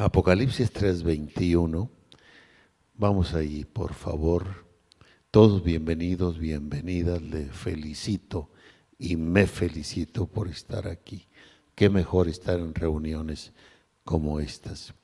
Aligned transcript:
Apocalipsis 0.00 0.72
3:21. 0.72 1.90
Vamos 2.94 3.34
ahí, 3.34 3.64
por 3.64 3.94
favor. 3.94 4.64
Todos 5.32 5.64
bienvenidos, 5.64 6.38
bienvenidas. 6.38 7.20
Le 7.20 7.46
felicito 7.46 8.48
y 8.96 9.16
me 9.16 9.48
felicito 9.48 10.28
por 10.28 10.46
estar 10.46 10.86
aquí. 10.86 11.26
Qué 11.74 11.90
mejor 11.90 12.28
estar 12.28 12.60
en 12.60 12.74
reuniones 12.74 13.52
como 14.04 14.38
estas. 14.38 14.94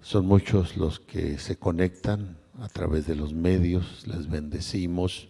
Son 0.00 0.26
muchos 0.26 0.76
los 0.76 0.98
que 0.98 1.38
se 1.38 1.56
conectan 1.56 2.36
a 2.58 2.68
través 2.68 3.06
de 3.06 3.14
los 3.14 3.32
medios, 3.32 4.08
les 4.08 4.28
bendecimos 4.28 5.28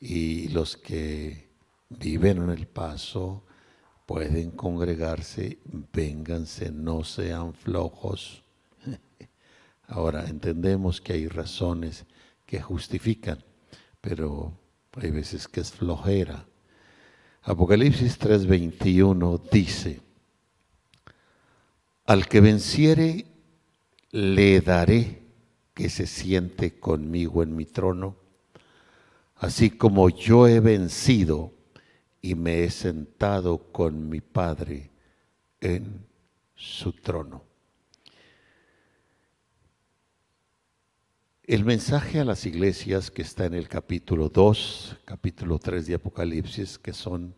y 0.00 0.48
los 0.48 0.78
que 0.78 1.50
viven 1.90 2.38
en 2.38 2.50
el 2.50 2.66
paso 2.66 3.44
pueden 4.12 4.50
congregarse, 4.50 5.56
vénganse, 5.90 6.70
no 6.70 7.02
sean 7.02 7.54
flojos. 7.54 8.42
Ahora 9.88 10.26
entendemos 10.28 11.00
que 11.00 11.14
hay 11.14 11.28
razones 11.28 12.04
que 12.44 12.60
justifican, 12.60 13.42
pero 14.02 14.52
hay 15.00 15.10
veces 15.10 15.48
que 15.48 15.60
es 15.60 15.72
flojera. 15.72 16.44
Apocalipsis 17.40 18.18
3:21 18.18 19.40
dice, 19.50 20.02
al 22.04 22.28
que 22.28 22.42
venciere, 22.42 23.24
le 24.10 24.60
daré 24.60 25.22
que 25.72 25.88
se 25.88 26.06
siente 26.06 26.78
conmigo 26.78 27.42
en 27.42 27.56
mi 27.56 27.64
trono, 27.64 28.16
así 29.36 29.70
como 29.70 30.10
yo 30.10 30.46
he 30.46 30.60
vencido 30.60 31.61
y 32.22 32.36
me 32.36 32.62
he 32.62 32.70
sentado 32.70 33.58
con 33.72 34.08
mi 34.08 34.20
Padre 34.20 34.90
en 35.60 36.06
su 36.54 36.92
trono. 36.92 37.42
El 41.42 41.64
mensaje 41.64 42.20
a 42.20 42.24
las 42.24 42.46
iglesias 42.46 43.10
que 43.10 43.22
está 43.22 43.46
en 43.46 43.54
el 43.54 43.68
capítulo 43.68 44.28
2, 44.28 45.00
capítulo 45.04 45.58
3 45.58 45.88
de 45.88 45.94
Apocalipsis, 45.94 46.78
que 46.78 46.92
son 46.92 47.34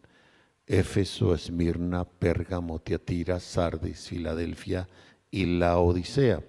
Éfeso, 0.67 1.35
Esmirna, 1.35 2.05
Pérgamo, 2.05 2.79
Tiatira, 2.79 3.41
Sardis, 3.41 4.09
Filadelfia 4.09 4.89
y 5.31 5.47
la 5.47 5.79
Odisea. 5.79 6.43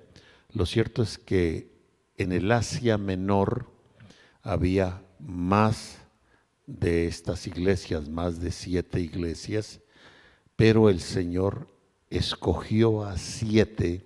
Lo 0.52 0.66
cierto 0.66 1.02
es 1.02 1.18
que 1.18 1.72
en 2.18 2.34
el 2.34 2.52
Asia 2.52 2.98
Menor 2.98 3.72
había 4.42 5.02
más 5.20 6.05
de 6.68 7.08
estas 7.08 7.48
iglesias, 7.48 8.10
más 8.10 8.40
de 8.40 8.52
siete 8.52 9.00
iglesias, 9.00 9.80
pero 10.56 10.90
el 10.90 11.00
Señor 11.00 11.68
escogió 12.10 13.04
a 13.04 13.18
siete 13.18 14.06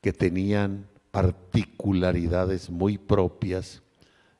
que 0.00 0.12
tenían 0.12 0.88
particularidades 1.10 2.70
muy 2.70 2.96
propias 2.96 3.82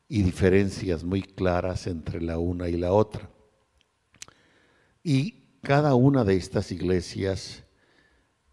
y 0.09 0.23
diferencias 0.23 1.05
muy 1.05 1.23
claras 1.23 1.87
entre 1.87 2.21
la 2.21 2.39
una 2.39 2.69
y 2.69 2.77
la 2.77 2.93
otra. 2.93 3.29
Y 5.03 5.41
cada 5.63 5.95
una 5.95 6.25
de 6.25 6.37
estas 6.37 6.73
iglesias 6.73 7.65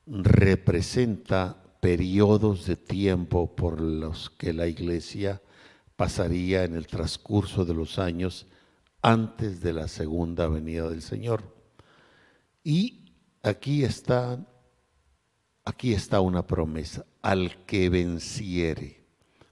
representa 0.06 1.62
periodos 1.80 2.66
de 2.66 2.76
tiempo 2.76 3.56
por 3.56 3.82
los 3.82 4.30
que 4.30 4.54
la 4.54 4.68
iglesia 4.68 5.42
pasaría 5.96 6.64
en 6.64 6.76
el 6.76 6.88
transcurso 6.88 7.66
de 7.66 7.74
los 7.74 8.00
años 8.00 8.48
antes 9.08 9.62
de 9.62 9.72
la 9.72 9.88
segunda 9.88 10.50
venida 10.50 10.90
del 10.90 11.02
Señor. 11.02 11.42
Y 12.62 13.14
aquí 13.42 13.86
está 13.86 14.38
aquí 15.64 15.94
está 15.94 16.20
una 16.20 16.46
promesa, 16.46 17.06
al 17.22 17.66
que 17.66 17.90
venciere, 17.90 19.06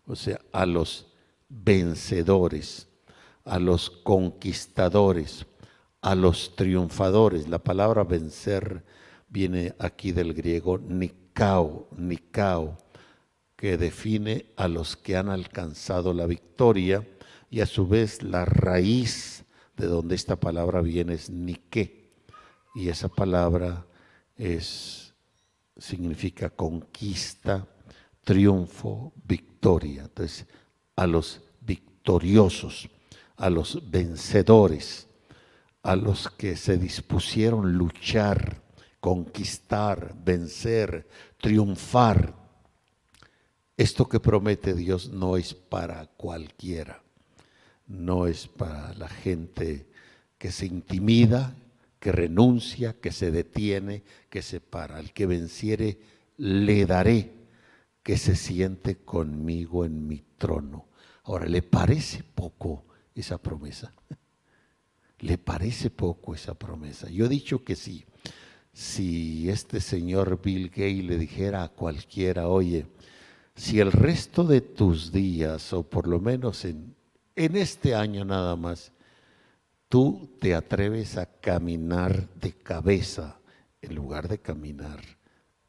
o 0.07 0.15
sea, 0.17 0.41
a 0.51 0.65
los 0.65 1.07
vencedores, 1.47 2.89
a 3.45 3.57
los 3.59 3.89
conquistadores, 3.89 5.45
a 6.01 6.15
los 6.15 6.57
triunfadores. 6.57 7.47
La 7.47 7.59
palabra 7.59 8.03
vencer 8.03 8.83
viene 9.29 9.73
aquí 9.79 10.11
del 10.11 10.33
griego 10.33 10.77
nikao, 10.77 11.87
nikao, 11.95 12.77
que 13.55 13.77
define 13.77 14.47
a 14.57 14.67
los 14.67 14.97
que 14.97 15.15
han 15.15 15.29
alcanzado 15.29 16.13
la 16.13 16.25
victoria 16.25 17.07
y 17.49 17.61
a 17.61 17.65
su 17.65 17.87
vez 17.87 18.21
la 18.21 18.43
raíz 18.43 19.44
de 19.77 19.87
donde 19.87 20.15
esta 20.15 20.35
palabra 20.35 20.81
viene 20.81 21.13
es 21.13 21.29
nike. 21.29 22.11
Y 22.75 22.89
esa 22.89 23.07
palabra 23.07 23.85
es 24.35 25.13
significa 25.77 26.49
conquista, 26.49 27.67
triunfo, 28.23 29.13
victoria. 29.23 30.03
Entonces, 30.03 30.45
a 30.95 31.07
los 31.07 31.41
victoriosos, 31.61 32.89
a 33.37 33.49
los 33.49 33.89
vencedores, 33.89 35.07
a 35.83 35.95
los 35.95 36.29
que 36.29 36.55
se 36.55 36.77
dispusieron 36.77 37.73
luchar, 37.73 38.61
conquistar, 38.99 40.15
vencer, 40.23 41.07
triunfar. 41.39 42.33
Esto 43.77 44.07
que 44.07 44.19
promete 44.19 44.73
Dios 44.73 45.09
no 45.09 45.37
es 45.37 45.53
para 45.53 46.07
cualquiera, 46.07 47.03
no 47.87 48.27
es 48.27 48.47
para 48.47 48.93
la 48.93 49.07
gente 49.07 49.87
que 50.37 50.51
se 50.51 50.65
intimida, 50.65 51.55
que 51.99 52.11
renuncia, 52.11 52.93
que 52.93 53.11
se 53.11 53.31
detiene, 53.31 54.03
que 54.29 54.41
se 54.41 54.59
para. 54.59 54.97
Al 54.97 55.13
que 55.13 55.25
venciere, 55.25 55.99
le 56.37 56.85
daré 56.85 57.33
que 58.03 58.17
se 58.17 58.35
siente 58.35 58.97
conmigo 58.97 59.85
en 59.85 60.07
mi 60.07 60.23
trono. 60.37 60.87
Ahora, 61.23 61.47
¿le 61.47 61.61
parece 61.61 62.23
poco 62.23 62.85
esa 63.15 63.39
promesa? 63.39 63.93
¿Le 65.19 65.37
parece 65.37 65.89
poco 65.89 66.35
esa 66.35 66.53
promesa? 66.53 67.09
Yo 67.09 67.25
he 67.25 67.29
dicho 67.29 67.63
que 67.63 67.75
sí. 67.75 68.05
Si 68.73 69.49
este 69.49 69.79
señor 69.79 70.41
Bill 70.43 70.69
Gates 70.69 71.05
le 71.05 71.17
dijera 71.17 71.63
a 71.63 71.69
cualquiera, 71.69 72.49
oye, 72.49 72.85
si 73.55 73.79
el 73.79 73.91
resto 73.91 74.43
de 74.43 74.61
tus 74.61 75.11
días, 75.11 75.71
o 75.71 75.83
por 75.83 76.07
lo 76.07 76.19
menos 76.19 76.65
en, 76.65 76.94
en 77.35 77.55
este 77.55 77.95
año 77.95 78.25
nada 78.25 78.55
más, 78.55 78.91
tú 79.89 80.37
te 80.39 80.55
atreves 80.55 81.17
a 81.17 81.25
caminar 81.25 82.27
de 82.35 82.53
cabeza 82.53 83.39
en 83.81 83.95
lugar 83.95 84.27
de 84.27 84.39
caminar 84.39 84.99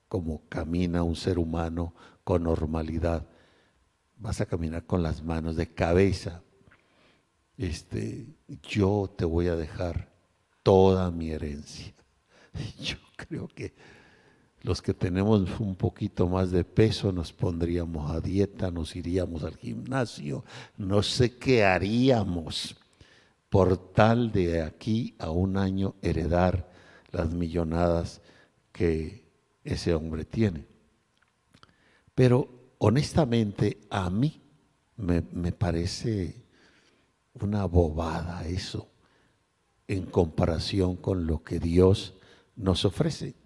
como 0.09 0.49
camina 0.49 1.03
un 1.03 1.17
ser 1.17 1.39
humano 1.39 1.95
con 2.25 2.45
normalidad. 2.45 3.27
Vas 4.17 4.41
a 4.41 4.47
caminar 4.47 4.87
con 4.87 5.03
las 5.03 5.23
manos 5.23 5.57
de 5.57 5.73
cabeza. 5.75 6.43
Este, 7.57 8.27
yo 8.63 9.13
te 9.17 9.25
voy 9.25 9.49
a 9.49 9.57
dejar 9.57 10.11
toda 10.63 11.11
mi 11.11 11.31
herencia. 11.31 11.95
Yo 12.81 12.97
creo 13.17 13.49
que 13.49 13.75
los 14.67 14.83
que 14.83 14.95
tenemos 14.95 15.61
un 15.61 15.77
poquito 15.77 16.27
más 16.27 16.51
de 16.51 16.65
peso 16.65 17.13
nos 17.13 17.33
pondríamos 17.33 18.11
a 18.11 18.21
dieta, 18.21 18.69
nos 18.73 18.97
iríamos 18.97 19.45
al 19.45 19.57
gimnasio, 19.57 20.45
no 20.77 21.05
sé 21.05 21.37
qué 21.37 21.65
haríamos 21.65 22.75
por 23.49 23.93
tal 23.93 24.33
de 24.33 24.63
aquí 24.63 25.15
a 25.21 25.31
un 25.31 25.57
año 25.57 25.95
heredar 26.03 26.69
las 27.13 27.33
millonadas 27.33 28.21
que 28.73 29.25
ese 29.63 29.95
hombre 29.95 30.25
tiene. 30.25 30.67
Pero 32.17 32.49
honestamente 32.79 33.79
a 33.89 34.11
mí 34.11 34.43
me, 34.97 35.23
parece 35.53 36.43
una 37.35 37.67
bobada 37.67 38.45
eso 38.49 38.89
en 39.87 40.07
comparación 40.07 40.97
con 40.97 41.29
lo 41.29 41.45
que 41.45 41.61
Dios 41.61 42.15
nos 42.57 42.85
ofrece. 42.85 43.46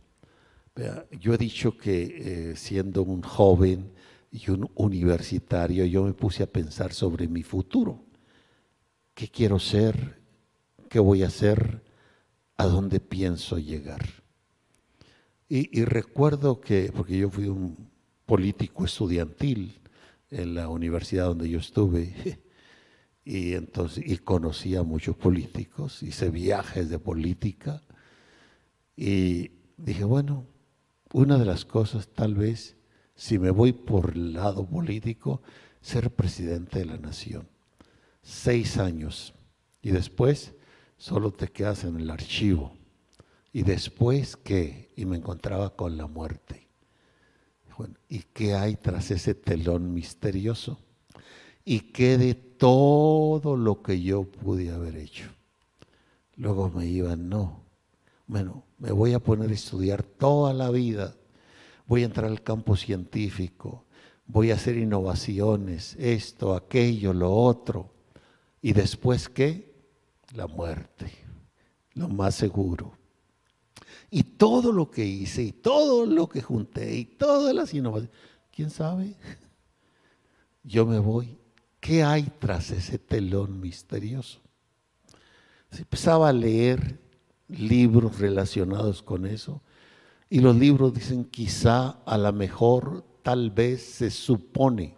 Yo 1.20 1.34
he 1.34 1.38
dicho 1.38 1.76
que 1.76 2.50
eh, 2.52 2.56
siendo 2.56 3.02
un 3.02 3.22
joven 3.22 3.92
y 4.30 4.50
un 4.50 4.70
universitario, 4.76 5.84
yo 5.84 6.04
me 6.04 6.14
puse 6.14 6.42
a 6.42 6.46
pensar 6.46 6.92
sobre 6.92 7.28
mi 7.28 7.42
futuro. 7.42 8.04
Qué 9.14 9.28
quiero 9.28 9.58
ser, 9.58 10.20
qué 10.88 10.98
voy 10.98 11.22
a 11.22 11.26
hacer, 11.26 11.82
a 12.56 12.66
dónde 12.66 13.00
pienso 13.00 13.58
llegar. 13.58 14.04
Y, 15.48 15.84
recuerdo 15.84 16.60
que, 16.60 16.92
porque 16.94 17.18
yo 17.18 17.28
fui 17.28 17.48
un 17.48 17.90
político 18.24 18.84
estudiantil 18.84 19.80
en 20.30 20.54
la 20.54 20.68
universidad 20.68 21.24
donde 21.24 21.48
yo 21.48 21.58
estuve, 21.58 22.38
y 23.24 23.54
entonces 23.54 24.04
y 24.06 24.18
conocí 24.18 24.76
a 24.76 24.84
muchos 24.84 25.16
políticos, 25.16 26.04
hice 26.04 26.30
viajes 26.30 26.88
de 26.88 27.00
política, 27.00 27.82
y 28.96 29.50
dije, 29.76 30.04
bueno, 30.04 30.46
una 31.12 31.38
de 31.38 31.44
las 31.44 31.64
cosas 31.64 32.08
tal 32.08 32.34
vez, 32.34 32.76
si 33.14 33.38
me 33.38 33.50
voy 33.50 33.72
por 33.72 34.12
el 34.12 34.32
lado 34.34 34.66
político, 34.66 35.42
ser 35.80 36.10
presidente 36.10 36.80
de 36.80 36.84
la 36.86 36.98
nación 36.98 37.48
seis 38.22 38.78
años 38.78 39.34
y 39.82 39.90
después 39.90 40.54
solo 40.96 41.32
te 41.32 41.48
quedas 41.48 41.84
en 41.84 41.98
el 41.98 42.10
archivo. 42.10 42.76
¿Y 43.52 43.62
después 43.62 44.36
qué? 44.36 44.92
Y 44.96 45.04
me 45.06 45.16
encontraba 45.16 45.74
con 45.74 45.96
la 45.96 46.06
muerte. 46.06 46.68
¿y 48.10 48.18
qué 48.34 48.54
hay 48.54 48.76
tras 48.76 49.10
ese 49.10 49.34
telón 49.34 49.94
misterioso? 49.94 50.78
¿Y 51.64 51.80
qué 51.92 52.18
de 52.18 52.34
todo 52.34 53.56
lo 53.56 53.82
que 53.82 54.02
yo 54.02 54.24
pude 54.24 54.70
haber 54.70 54.96
hecho? 54.96 55.30
Luego 56.36 56.68
me 56.68 56.86
iban, 56.86 57.30
no, 57.30 57.64
bueno, 58.30 58.64
me 58.78 58.92
voy 58.92 59.12
a 59.12 59.18
poner 59.18 59.50
a 59.50 59.54
estudiar 59.54 60.04
toda 60.04 60.54
la 60.54 60.70
vida, 60.70 61.16
voy 61.88 62.02
a 62.02 62.04
entrar 62.04 62.26
al 62.26 62.44
campo 62.44 62.76
científico, 62.76 63.86
voy 64.24 64.52
a 64.52 64.54
hacer 64.54 64.76
innovaciones, 64.76 65.96
esto, 65.98 66.54
aquello, 66.54 67.12
lo 67.12 67.32
otro. 67.32 67.92
¿Y 68.62 68.72
después 68.72 69.28
qué? 69.28 69.74
La 70.32 70.46
muerte, 70.46 71.10
lo 71.94 72.08
más 72.08 72.36
seguro. 72.36 72.92
Y 74.12 74.22
todo 74.22 74.70
lo 74.70 74.92
que 74.92 75.04
hice, 75.04 75.42
y 75.42 75.50
todo 75.50 76.06
lo 76.06 76.28
que 76.28 76.40
junté, 76.40 76.94
y 76.94 77.04
todas 77.06 77.52
las 77.52 77.74
innovaciones, 77.74 78.16
¿quién 78.54 78.70
sabe? 78.70 79.16
Yo 80.62 80.86
me 80.86 81.00
voy. 81.00 81.36
¿Qué 81.80 82.04
hay 82.04 82.30
tras 82.38 82.70
ese 82.70 82.96
telón 82.96 83.58
misterioso? 83.58 84.38
Se 85.72 85.80
empezaba 85.80 86.28
a 86.28 86.32
leer 86.32 87.09
libros 87.50 88.18
relacionados 88.18 89.02
con 89.02 89.26
eso. 89.26 89.62
Y 90.28 90.40
los 90.40 90.56
libros 90.56 90.94
dicen 90.94 91.24
quizá, 91.24 92.00
a 92.04 92.16
lo 92.16 92.32
mejor, 92.32 93.04
tal 93.22 93.50
vez 93.50 93.82
se 93.82 94.10
supone. 94.10 94.94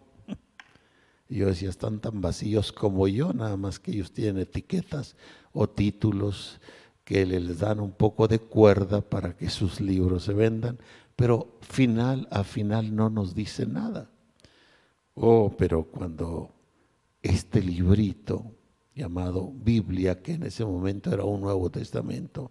Y 1.29 1.37
yo 1.37 1.47
decía, 1.47 1.71
están 1.71 2.01
tan 2.01 2.21
vacíos 2.21 2.73
como 2.73 3.09
yo, 3.09 3.33
nada 3.33 3.57
más 3.57 3.79
que 3.79 3.93
ellos 3.93 4.13
tienen 4.13 4.39
etiquetas 4.39 5.17
o 5.53 5.69
títulos 5.69 6.61
que 7.05 7.25
les 7.25 7.59
dan 7.59 7.81
un 7.81 7.93
poco 7.93 8.29
de 8.29 8.39
cuerda 8.39 9.01
para 9.01 9.37
que 9.37 9.49
sus 9.49 9.81
libros 9.81 10.25
se 10.25 10.35
vendan, 10.35 10.79
pero 11.17 11.59
final 11.61 12.29
a 12.31 12.45
final 12.45 12.95
no 12.95 13.11
nos 13.11 13.35
dice 13.35 13.67
nada. 13.67 14.11
Oh, 15.15 15.55
pero 15.57 15.85
cuando 15.85 16.51
este 17.23 17.63
librito 17.63 18.53
llamado 18.95 19.53
Biblia, 19.55 20.23
que 20.23 20.35
en 20.35 20.45
ese 20.45 20.65
momento 20.65 21.13
era 21.13 21.25
un 21.25 21.41
Nuevo 21.41 21.71
Testamento, 21.71 22.51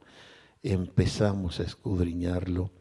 empezamos 0.63 1.59
a 1.59 1.63
escudriñarlo 1.63 2.71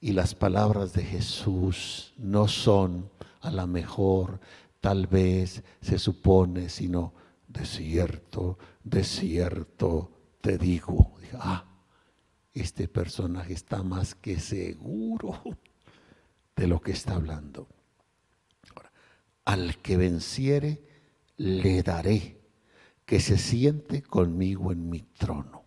y 0.00 0.12
las 0.12 0.34
palabras 0.34 0.92
de 0.92 1.04
Jesús 1.04 2.14
no 2.18 2.48
son 2.48 3.10
a 3.40 3.50
la 3.50 3.66
mejor, 3.66 4.40
tal 4.80 5.06
vez 5.06 5.62
se 5.80 5.98
supone, 5.98 6.68
sino 6.68 7.14
de 7.46 7.64
cierto, 7.64 8.58
de 8.82 9.04
cierto 9.04 10.10
te 10.40 10.58
digo. 10.58 11.12
Ah, 11.34 11.64
este 12.52 12.88
personaje 12.88 13.54
está 13.54 13.82
más 13.82 14.14
que 14.14 14.38
seguro 14.38 15.40
de 16.56 16.66
lo 16.66 16.80
que 16.80 16.92
está 16.92 17.14
hablando. 17.14 17.68
al 19.44 19.78
que 19.78 19.96
venciere, 19.96 20.82
le 21.36 21.82
daré 21.82 22.41
que 23.04 23.20
se 23.20 23.38
siente 23.38 24.02
conmigo 24.02 24.72
en 24.72 24.88
mi 24.88 25.00
trono. 25.00 25.64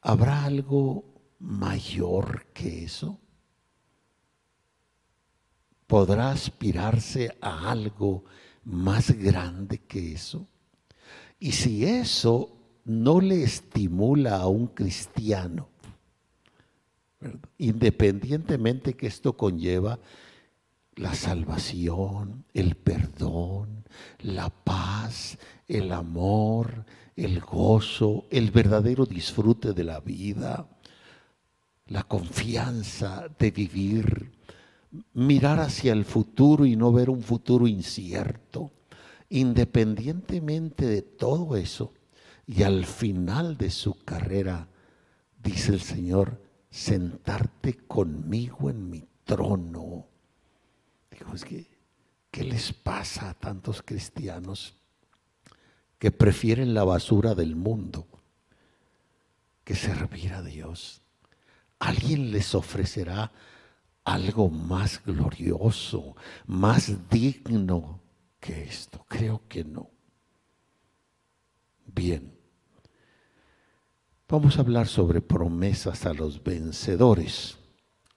¿Habrá 0.00 0.44
algo 0.44 1.04
mayor 1.38 2.46
que 2.52 2.84
eso? 2.84 3.20
¿Podrá 5.86 6.30
aspirarse 6.30 7.36
a 7.40 7.70
algo 7.70 8.24
más 8.64 9.10
grande 9.10 9.78
que 9.78 10.12
eso? 10.12 10.48
Y 11.38 11.52
si 11.52 11.84
eso 11.84 12.56
no 12.84 13.20
le 13.20 13.42
estimula 13.42 14.36
a 14.36 14.46
un 14.46 14.68
cristiano, 14.68 15.68
independientemente 17.58 18.94
que 18.94 19.06
esto 19.06 19.36
conlleva 19.36 19.98
la 20.94 21.14
salvación, 21.14 22.44
el 22.52 22.74
perdón, 22.74 23.84
la 24.20 24.50
paz, 24.50 25.38
el 25.68 25.92
amor, 25.92 26.84
el 27.16 27.40
gozo, 27.40 28.26
el 28.30 28.50
verdadero 28.50 29.06
disfrute 29.06 29.72
de 29.72 29.84
la 29.84 30.00
vida, 30.00 30.68
la 31.86 32.02
confianza 32.04 33.28
de 33.38 33.50
vivir, 33.50 34.32
mirar 35.14 35.60
hacia 35.60 35.92
el 35.92 36.04
futuro 36.04 36.64
y 36.66 36.76
no 36.76 36.92
ver 36.92 37.10
un 37.10 37.22
futuro 37.22 37.66
incierto. 37.66 38.70
Independientemente 39.28 40.86
de 40.86 41.02
todo 41.02 41.56
eso, 41.56 41.92
y 42.46 42.64
al 42.64 42.84
final 42.84 43.56
de 43.56 43.70
su 43.70 43.94
carrera, 44.04 44.68
dice 45.42 45.72
el 45.72 45.80
Señor, 45.80 46.42
sentarte 46.70 47.78
conmigo 47.86 48.68
en 48.68 48.90
mi 48.90 49.04
trono. 49.24 50.06
Digo, 51.10 51.34
es 51.34 51.44
que, 51.44 51.66
¿qué 52.30 52.44
les 52.44 52.72
pasa 52.72 53.30
a 53.30 53.34
tantos 53.34 53.82
cristianos? 53.82 54.76
Que 56.02 56.10
prefieren 56.10 56.74
la 56.74 56.82
basura 56.82 57.36
del 57.36 57.54
mundo 57.54 58.08
que 59.62 59.76
servir 59.76 60.32
a 60.32 60.42
Dios. 60.42 61.00
Alguien 61.78 62.32
les 62.32 62.56
ofrecerá 62.56 63.30
algo 64.02 64.50
más 64.50 65.00
glorioso, 65.04 66.16
más 66.44 67.08
digno 67.08 68.00
que 68.40 68.64
esto. 68.64 69.06
Creo 69.08 69.42
que 69.48 69.62
no. 69.62 69.90
Bien. 71.86 72.36
Vamos 74.28 74.58
a 74.58 74.62
hablar 74.62 74.88
sobre 74.88 75.20
promesas 75.20 76.04
a 76.04 76.14
los 76.14 76.42
vencedores. 76.42 77.58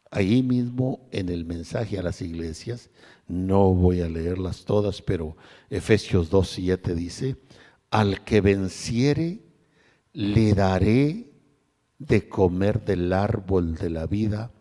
Ahí 0.09 0.41
mismo 0.41 1.07
en 1.11 1.29
el 1.29 1.45
mensaje 1.45 1.99
a 1.99 2.01
las 2.01 2.23
iglesias, 2.23 2.89
no 3.27 3.75
voy 3.75 4.01
a 4.01 4.09
leerlas 4.09 4.65
todas, 4.65 5.03
pero 5.03 5.37
Efesios 5.69 6.31
2.7 6.31 6.95
dice, 6.95 7.35
al 7.95 8.25
que 8.25 8.41
venciere, 8.41 9.39
le 10.11 10.53
daré 10.53 11.31
de 11.97 12.27
comer 12.27 12.83
del 12.83 13.13
árbol 13.13 13.75
de 13.75 13.89
la 13.89 14.05
vida, 14.05 14.51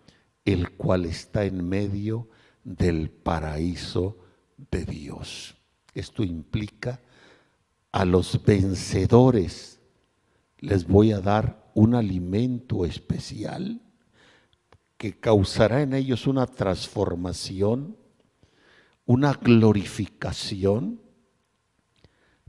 el 0.44 0.70
cual 0.76 1.04
está 1.04 1.44
en 1.44 1.68
medio 1.68 2.28
del 2.62 3.10
paraíso 3.10 4.18
de 4.70 4.84
Dios. 4.84 5.56
Esto 5.94 6.22
implica 6.22 7.00
a 7.90 8.04
los 8.04 8.40
vencedores 8.44 9.80
les 10.60 10.86
voy 10.86 11.10
a 11.10 11.18
dar 11.18 11.72
un 11.74 11.96
alimento 11.96 12.84
especial 12.84 13.80
que 14.96 15.18
causará 15.18 15.82
en 15.82 15.92
ellos 15.92 16.28
una 16.28 16.46
transformación, 16.46 17.96
una 19.06 19.32
glorificación 19.32 21.03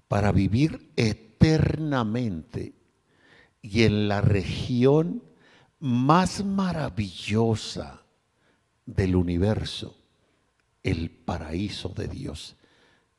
para 0.07 0.31
vivir 0.31 0.91
eternamente 0.95 2.73
y 3.61 3.83
en 3.83 4.07
la 4.07 4.21
región 4.21 5.23
más 5.79 6.43
maravillosa 6.45 8.03
del 8.85 9.15
universo, 9.15 9.97
el 10.83 11.09
paraíso 11.09 11.89
de 11.89 12.07
Dios. 12.07 12.55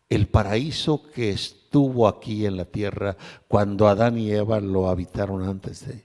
El 0.09 0.29
paraíso 0.29 1.11
que 1.11 1.31
estuvo 1.31 2.07
aquí 2.07 2.47
en 2.47 2.57
la 2.57 2.65
tierra 2.67 3.17
cuando 3.49 3.89
Adán 3.89 4.19
y 4.19 4.31
Eva 4.31 4.61
lo 4.61 4.89
habitaron 4.89 5.43
antes 5.43 5.85
de 5.87 6.05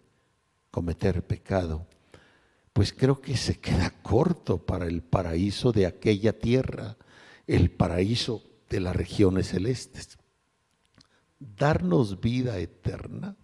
cometer 0.72 1.22
pecado. 1.22 1.86
Pues 2.74 2.94
creo 2.94 3.22
que 3.22 3.38
se 3.38 3.60
queda 3.60 3.94
corto 4.02 4.58
para 4.58 4.88
el 4.88 5.04
paraíso 5.04 5.72
de 5.72 5.86
aquella 5.86 6.34
tierra, 6.34 6.98
el 7.46 7.70
paraíso 7.70 8.42
de 8.70 8.80
las 8.80 8.96
regiones 8.96 9.50
celestes 9.50 10.18
darnos 11.42 12.22
vida 12.22 12.58
eterna, 12.60 13.36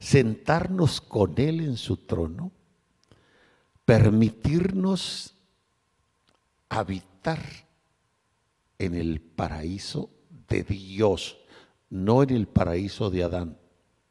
sentarnos 0.00 1.00
con 1.00 1.34
Él 1.38 1.60
en 1.60 1.76
su 1.76 1.98
trono, 1.98 2.52
permitirnos 3.84 5.34
habitar 6.68 7.40
en 8.78 8.94
el 8.94 9.20
paraíso 9.20 10.10
de 10.48 10.64
Dios, 10.64 11.38
no 11.90 12.22
en 12.22 12.30
el 12.30 12.48
paraíso 12.48 13.10
de 13.10 13.22
Adán 13.22 13.58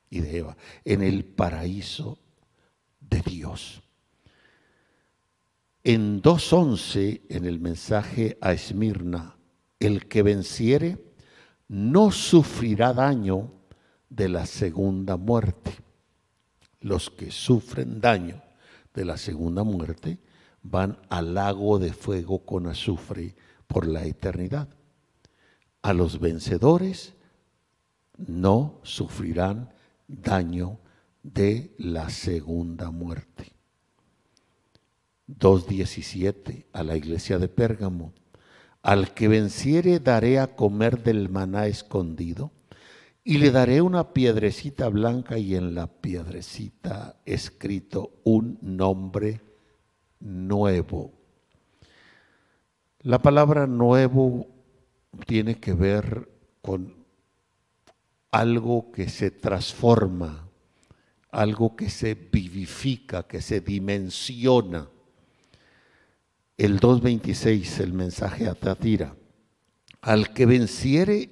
y 0.10 0.20
de 0.20 0.38
Eva, 0.38 0.58
en 0.86 1.02
el 1.02 1.26
paraíso 1.26 2.20
de 3.00 3.22
Dios. 3.22 3.82
En 5.84 6.22
2.11, 6.22 7.22
en 7.30 7.46
el 7.46 7.60
mensaje 7.60 8.38
a 8.40 8.54
Esmirna, 8.54 9.36
el 9.80 10.08
que 10.08 10.22
venciere, 10.22 11.11
no 11.72 12.12
sufrirá 12.12 12.92
daño 12.92 13.50
de 14.10 14.28
la 14.28 14.46
segunda 14.46 15.16
muerte. 15.16 15.72
Los 16.82 17.10
que 17.10 17.32
sufren 17.32 18.02
daño 18.02 18.42
de 18.94 19.06
la 19.06 19.16
segunda 19.16 19.64
muerte 19.64 20.20
van 20.64 20.98
al 21.08 21.34
lago 21.34 21.80
de 21.80 21.94
fuego 21.94 22.40
con 22.40 22.68
azufre 22.68 23.36
por 23.68 23.88
la 23.88 24.04
eternidad. 24.04 24.68
A 25.82 25.94
los 25.94 26.20
vencedores 26.20 27.14
no 28.18 28.82
sufrirán 28.84 29.74
daño 30.10 30.78
de 31.24 31.74
la 31.78 32.10
segunda 32.10 32.92
muerte. 32.92 33.54
2.17 35.30 36.66
a 36.74 36.84
la 36.84 36.98
iglesia 36.98 37.40
de 37.40 37.48
Pérgamo. 37.48 38.12
Al 38.82 39.14
que 39.14 39.28
venciere 39.28 40.00
daré 40.00 40.40
a 40.40 40.56
comer 40.56 41.04
del 41.04 41.30
maná 41.30 41.68
escondido 41.68 42.52
y 43.24 43.38
le 43.38 43.52
daré 43.52 43.82
una 43.82 44.14
piedrecita 44.14 44.90
blanca 44.90 45.38
y 45.38 45.56
en 45.56 45.76
la 45.76 45.88
piedrecita 45.88 47.22
escrito 47.26 48.12
un 48.24 48.58
nombre 48.62 49.42
nuevo. 50.20 51.12
La 53.02 53.20
palabra 53.20 53.68
nuevo 53.68 54.48
tiene 55.26 55.60
que 55.60 55.74
ver 55.74 56.30
con 56.62 57.02
algo 58.32 58.92
que 58.92 59.10
se 59.10 59.30
transforma, 59.30 60.48
algo 61.32 61.76
que 61.76 61.90
se 61.90 62.16
vivifica, 62.16 63.24
que 63.24 63.42
se 63.42 63.62
dimensiona. 63.62 64.88
El 66.58 66.80
2.26, 66.80 67.80
el 67.80 67.94
mensaje 67.94 68.48
a 68.48 68.54
Tatira. 68.54 69.16
Al 70.02 70.34
que 70.34 70.46
venciere, 70.46 71.30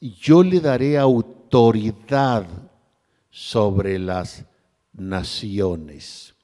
yo 0.00 0.42
le 0.42 0.60
daré 0.60 0.98
autoridad 0.98 2.46
sobre 3.30 3.98
las 3.98 4.44
naciones. 4.92 6.34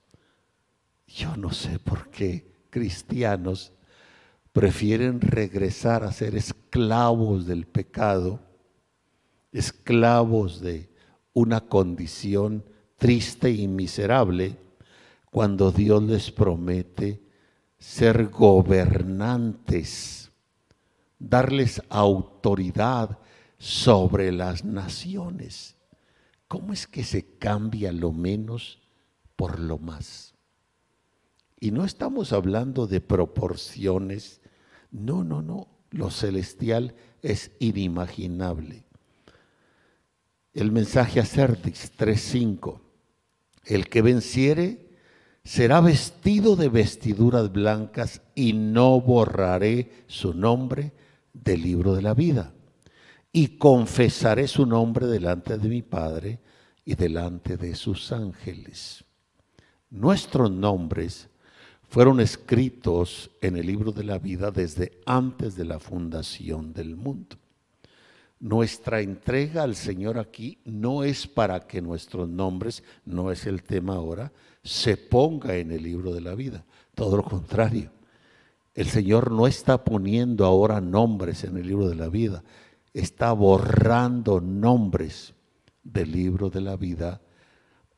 Yo 1.06 1.37
no 1.37 1.52
sé 1.52 1.78
por 1.78 2.10
qué 2.10 2.50
cristianos 2.70 3.72
prefieren 4.52 5.20
regresar 5.20 6.04
a 6.04 6.12
ser 6.12 6.34
esclavos 6.34 7.46
del 7.46 7.66
pecado, 7.66 8.40
esclavos 9.52 10.60
de 10.60 10.88
una 11.32 11.60
condición 11.60 12.64
triste 12.96 13.50
y 13.50 13.68
miserable, 13.68 14.56
cuando 15.30 15.70
Dios 15.70 16.02
les 16.02 16.30
promete 16.30 17.27
ser 17.78 18.28
gobernantes, 18.28 20.30
darles 21.18 21.82
autoridad 21.88 23.18
sobre 23.58 24.32
las 24.32 24.64
naciones. 24.64 25.76
¿Cómo 26.49 26.73
es 26.73 26.87
que 26.87 27.04
se 27.04 27.37
cambia 27.38 27.92
lo 27.92 28.12
menos 28.12 28.80
por 29.37 29.58
lo 29.58 29.78
más? 29.78 30.35
Y 31.61 31.73
no 31.73 31.85
estamos 31.85 32.32
hablando 32.32 32.87
de 32.87 33.00
proporciones. 33.00 34.40
No, 34.90 35.25
no, 35.25 35.42
no. 35.42 35.68
Lo 35.90 36.11
celestial 36.11 36.94
es 37.23 37.50
inimaginable. 37.58 38.85
El 40.54 40.73
mensaje 40.73 41.20
a 41.20 41.25
Cerdix 41.25 41.92
3.5. 41.99 42.80
El 43.64 43.88
que 43.88 44.02
venciere 44.02 44.88
será 45.49 45.81
vestido 45.81 46.57
de 46.57 46.69
vestiduras 46.69 47.50
blancas 47.50 48.21
y 48.35 48.52
no 48.52 49.00
borraré 49.00 50.05
su 50.07 50.35
nombre 50.35 50.93
del 51.33 51.62
libro 51.62 51.95
de 51.95 52.02
la 52.02 52.12
vida. 52.12 52.52
Y 53.33 53.57
confesaré 53.57 54.47
su 54.47 54.67
nombre 54.67 55.07
delante 55.07 55.57
de 55.57 55.69
mi 55.71 55.81
Padre 55.81 56.38
y 56.85 56.97
delante 56.97 57.57
de 57.57 57.75
sus 57.75 58.12
ángeles. 58.12 59.02
Nuestros 59.88 60.50
nombres 60.50 61.31
fueron 61.88 62.21
escritos 62.21 63.31
en 63.40 63.57
el 63.57 63.69
libro 63.69 63.90
de 63.90 64.05
la 64.05 64.19
vida 64.19 64.50
desde 64.50 65.00
antes 65.07 65.57
de 65.57 65.64
la 65.64 65.78
fundación 65.78 66.75
del 66.75 66.95
mundo. 66.95 67.37
Nuestra 68.40 69.00
entrega 69.00 69.62
al 69.64 69.75
Señor 69.75 70.18
aquí 70.18 70.59
no 70.64 71.02
es 71.02 71.26
para 71.26 71.66
que 71.66 71.83
nuestros 71.83 72.28
nombres, 72.28 72.85
no 73.04 73.33
es 73.33 73.47
el 73.47 73.62
tema 73.62 73.95
ahora, 73.95 74.33
se 74.62 74.97
ponga 74.97 75.57
en 75.57 75.73
el 75.73 75.83
libro 75.83 76.12
de 76.12 76.21
la 76.21 76.35
vida. 76.35 76.64
Todo 76.95 77.16
lo 77.16 77.25
contrario. 77.25 77.90
El 78.75 78.87
Señor 78.87 79.33
no 79.33 79.47
está 79.47 79.85
poniendo 79.85 80.45
ahora 80.45 80.80
nombres 80.80 81.42
en 81.42 81.57
el 81.57 81.66
libro 81.66 81.88
de 81.88 81.97
la 81.97 82.09
vida, 82.09 82.45
está 82.95 83.33
borrando 83.33 84.40
nombres 84.40 85.35
del 85.83 86.12
libro 86.12 86.49
de 86.50 86.61
la 86.61 86.76
vida 86.76 87.21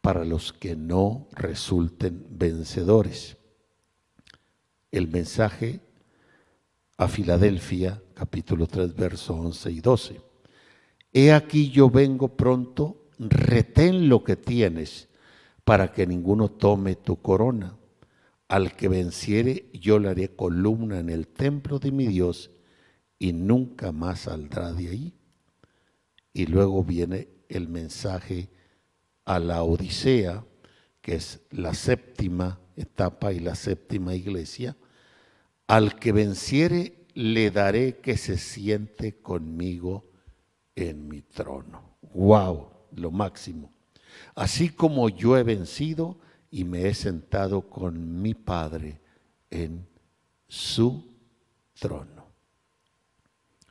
para 0.01 0.25
los 0.25 0.55
que 0.55 0.75
no 0.77 1.29
resulten 1.33 2.27
vencedores 2.31 3.37
el 4.91 5.09
mensaje 5.09 5.81
a 6.97 7.09
Filadelfia, 7.09 8.03
capítulo 8.15 8.67
3, 8.67 8.95
verso 8.95 9.35
11 9.35 9.71
y 9.71 9.81
12. 9.81 10.30
He 11.13 11.33
aquí 11.33 11.71
yo 11.71 11.91
vengo 11.91 12.37
pronto, 12.37 13.09
retén 13.19 14.09
lo 14.09 14.23
que 14.23 14.37
tienes, 14.37 15.09
para 15.65 15.93
que 15.93 16.07
ninguno 16.07 16.49
tome 16.49 16.95
tu 16.95 17.21
corona. 17.21 17.77
Al 18.49 18.77
que 18.77 18.89
venciere, 18.89 19.67
yo 19.73 19.99
le 19.99 20.09
haré 20.09 20.29
columna 20.35 20.99
en 21.01 21.11
el 21.11 21.27
templo 21.27 21.79
de 21.79 21.93
mi 21.93 22.07
Dios, 22.07 22.51
y 23.19 23.33
nunca 23.33 23.93
más 23.93 24.21
saldrá 24.21 24.73
de 24.73 24.89
ahí. 24.89 25.15
Y 26.33 26.47
luego 26.47 26.85
viene 26.85 27.29
el 27.49 27.69
mensaje 27.69 28.49
a 29.25 29.39
la 29.39 29.63
Odisea, 29.63 30.45
que 31.01 31.17
es 31.17 31.41
la 31.51 31.75
séptima 31.75 32.61
etapa 32.77 33.33
y 33.33 33.41
la 33.41 33.55
séptima 33.55 34.15
iglesia, 34.15 34.77
al 35.67 35.99
que 35.99 36.13
venciere 36.13 37.07
le 37.15 37.51
daré 37.51 37.99
que 37.99 38.17
se 38.17 38.39
siente 38.39 39.21
conmigo 39.21 40.10
en 40.89 41.09
mi 41.09 41.23
trono. 41.23 41.97
¡Wow! 42.15 42.71
Lo 42.97 43.11
máximo. 43.11 43.73
Así 44.35 44.71
como 44.71 45.09
yo 45.09 45.37
he 45.37 45.43
vencido 45.43 46.19
y 46.51 46.65
me 46.65 46.89
he 46.89 46.95
sentado 46.95 47.69
con 47.69 48.21
mi 48.21 48.35
Padre 48.35 49.01
en 49.51 49.87
su 50.49 51.05
trono. 51.79 52.27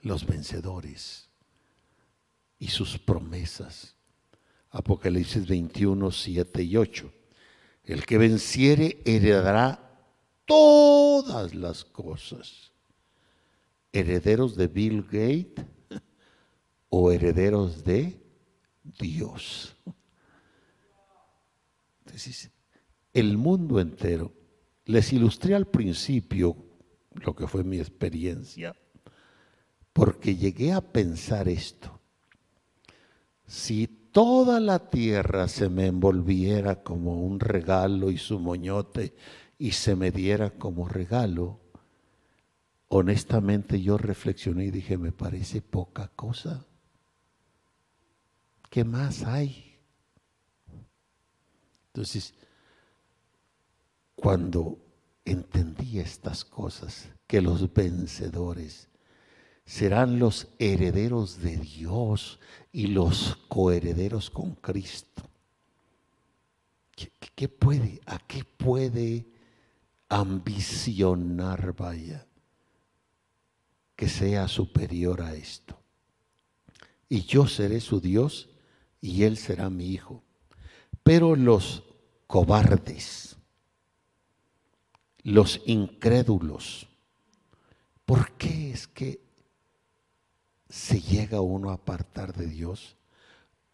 Los 0.02 0.26
vencedores 0.26 1.30
y 2.58 2.68
sus 2.68 2.98
promesas. 2.98 3.96
Apocalipsis 4.70 5.48
21, 5.48 6.12
7 6.12 6.64
y 6.64 6.78
8. 6.78 7.12
El 7.84 8.06
que 8.06 8.18
venciere 8.18 9.02
heredará 9.04 10.08
todas 10.46 11.56
las 11.56 11.84
cosas. 11.84 12.72
¿Herederos 13.92 14.56
de 14.56 14.68
Bill 14.68 15.04
Gates 15.04 15.66
o 16.90 17.12
herederos 17.12 17.84
de 17.84 18.20
Dios? 19.00 19.76
Entonces, 22.06 22.52
el 23.14 23.38
mundo 23.38 23.80
entero, 23.80 24.34
les 24.86 25.14
ilustré 25.14 25.56
al 25.56 25.68
principio 25.68 26.58
lo 27.14 27.36
que 27.36 27.48
fue 27.48 27.64
mi 27.64 27.78
experiencia, 27.78 28.76
porque 29.94 30.36
llegué 30.36 30.74
a 30.74 30.82
pensar 30.82 31.48
esto. 31.48 32.00
Si 33.46 33.88
toda 34.12 34.60
la 34.60 34.90
tierra 34.90 35.48
se 35.48 35.70
me 35.70 35.88
envolviera 35.88 36.84
como 36.84 37.22
un 37.22 37.40
regalo 37.40 38.10
y 38.10 38.18
su 38.18 38.40
moñote 38.40 39.16
y 39.58 39.72
se 39.72 39.96
me 39.96 40.12
diera 40.12 40.52
como 40.52 40.88
regalo, 40.88 41.60
honestamente 42.88 43.82
yo 43.82 43.98
reflexioné 43.98 44.66
y 44.66 44.72
dije, 44.72 44.98
me 44.98 45.12
parece 45.12 45.62
poca 45.62 46.08
cosa. 46.16 46.66
¿Qué 48.70 48.84
más 48.84 49.24
hay? 49.24 49.78
Entonces, 51.88 52.34
cuando 54.16 54.78
entendí 55.26 56.00
estas 56.00 56.46
cosas, 56.46 57.10
que 57.30 57.42
los 57.42 57.72
vencedores 57.72 58.90
serán 59.66 60.18
los 60.18 60.48
herederos 60.58 61.44
de 61.44 61.58
Dios 61.58 62.40
y 62.72 62.88
los 62.88 63.38
coherederos 63.48 64.32
con 64.32 64.56
Cristo. 64.56 65.22
¿Qué, 67.36 67.48
puede, 67.48 68.02
a 68.08 68.18
qué 68.18 68.44
puede 68.44 69.28
ambicionar, 70.10 71.74
vaya, 71.76 72.26
que 73.96 74.10
sea 74.10 74.48
superior 74.48 75.22
a 75.22 75.36
esto? 75.36 75.80
Y 77.08 77.22
yo 77.22 77.48
seré 77.48 77.80
su 77.80 78.02
Dios 78.02 78.49
y 79.02 79.24
él 79.24 79.38
será 79.38 79.70
mi 79.70 79.88
hijo. 79.88 80.24
Pero 81.04 81.36
los 81.36 81.84
cobardes, 82.28 83.38
los 85.24 85.62
incrédulos, 85.66 86.88
¿por 88.06 88.32
qué 88.34 88.72
es 88.72 88.88
que 88.88 89.22
se 90.70 91.02
llega 91.02 91.42
uno 91.42 91.72
a 91.72 91.76
apartar 91.76 92.34
de 92.34 92.48
Dios? 92.48 92.96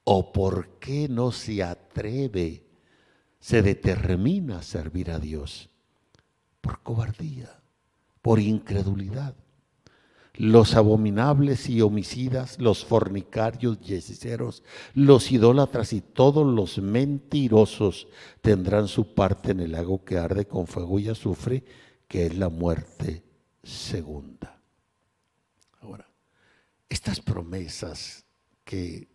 ¿O 0.03 0.31
por 0.31 0.79
qué 0.79 1.09
no 1.09 1.31
se 1.31 1.63
atreve, 1.63 2.63
se 3.39 3.61
determina 3.61 4.59
a 4.59 4.63
servir 4.63 5.11
a 5.11 5.19
Dios? 5.19 5.69
Por 6.61 6.81
cobardía, 6.81 7.59
por 8.21 8.39
incredulidad. 8.39 9.35
Los 10.37 10.75
abominables 10.75 11.69
y 11.69 11.81
homicidas, 11.81 12.59
los 12.59 12.85
fornicarios 12.85 13.77
y 13.85 13.95
hechiceros, 13.95 14.63
los 14.93 15.31
idólatras 15.31 15.93
y 15.93 16.01
todos 16.01 16.45
los 16.45 16.77
mentirosos 16.77 18.07
tendrán 18.41 18.87
su 18.87 19.13
parte 19.13 19.51
en 19.51 19.61
el 19.61 19.71
lago 19.71 20.03
que 20.03 20.17
arde 20.17 20.45
con 20.45 20.67
fuego 20.67 20.99
y 20.99 21.09
azufre, 21.09 21.63
que 22.07 22.25
es 22.25 22.37
la 22.37 22.49
muerte 22.49 23.23
segunda. 23.63 24.61
Ahora, 25.81 26.07
estas 26.89 27.19
promesas 27.21 28.25
que 28.63 29.07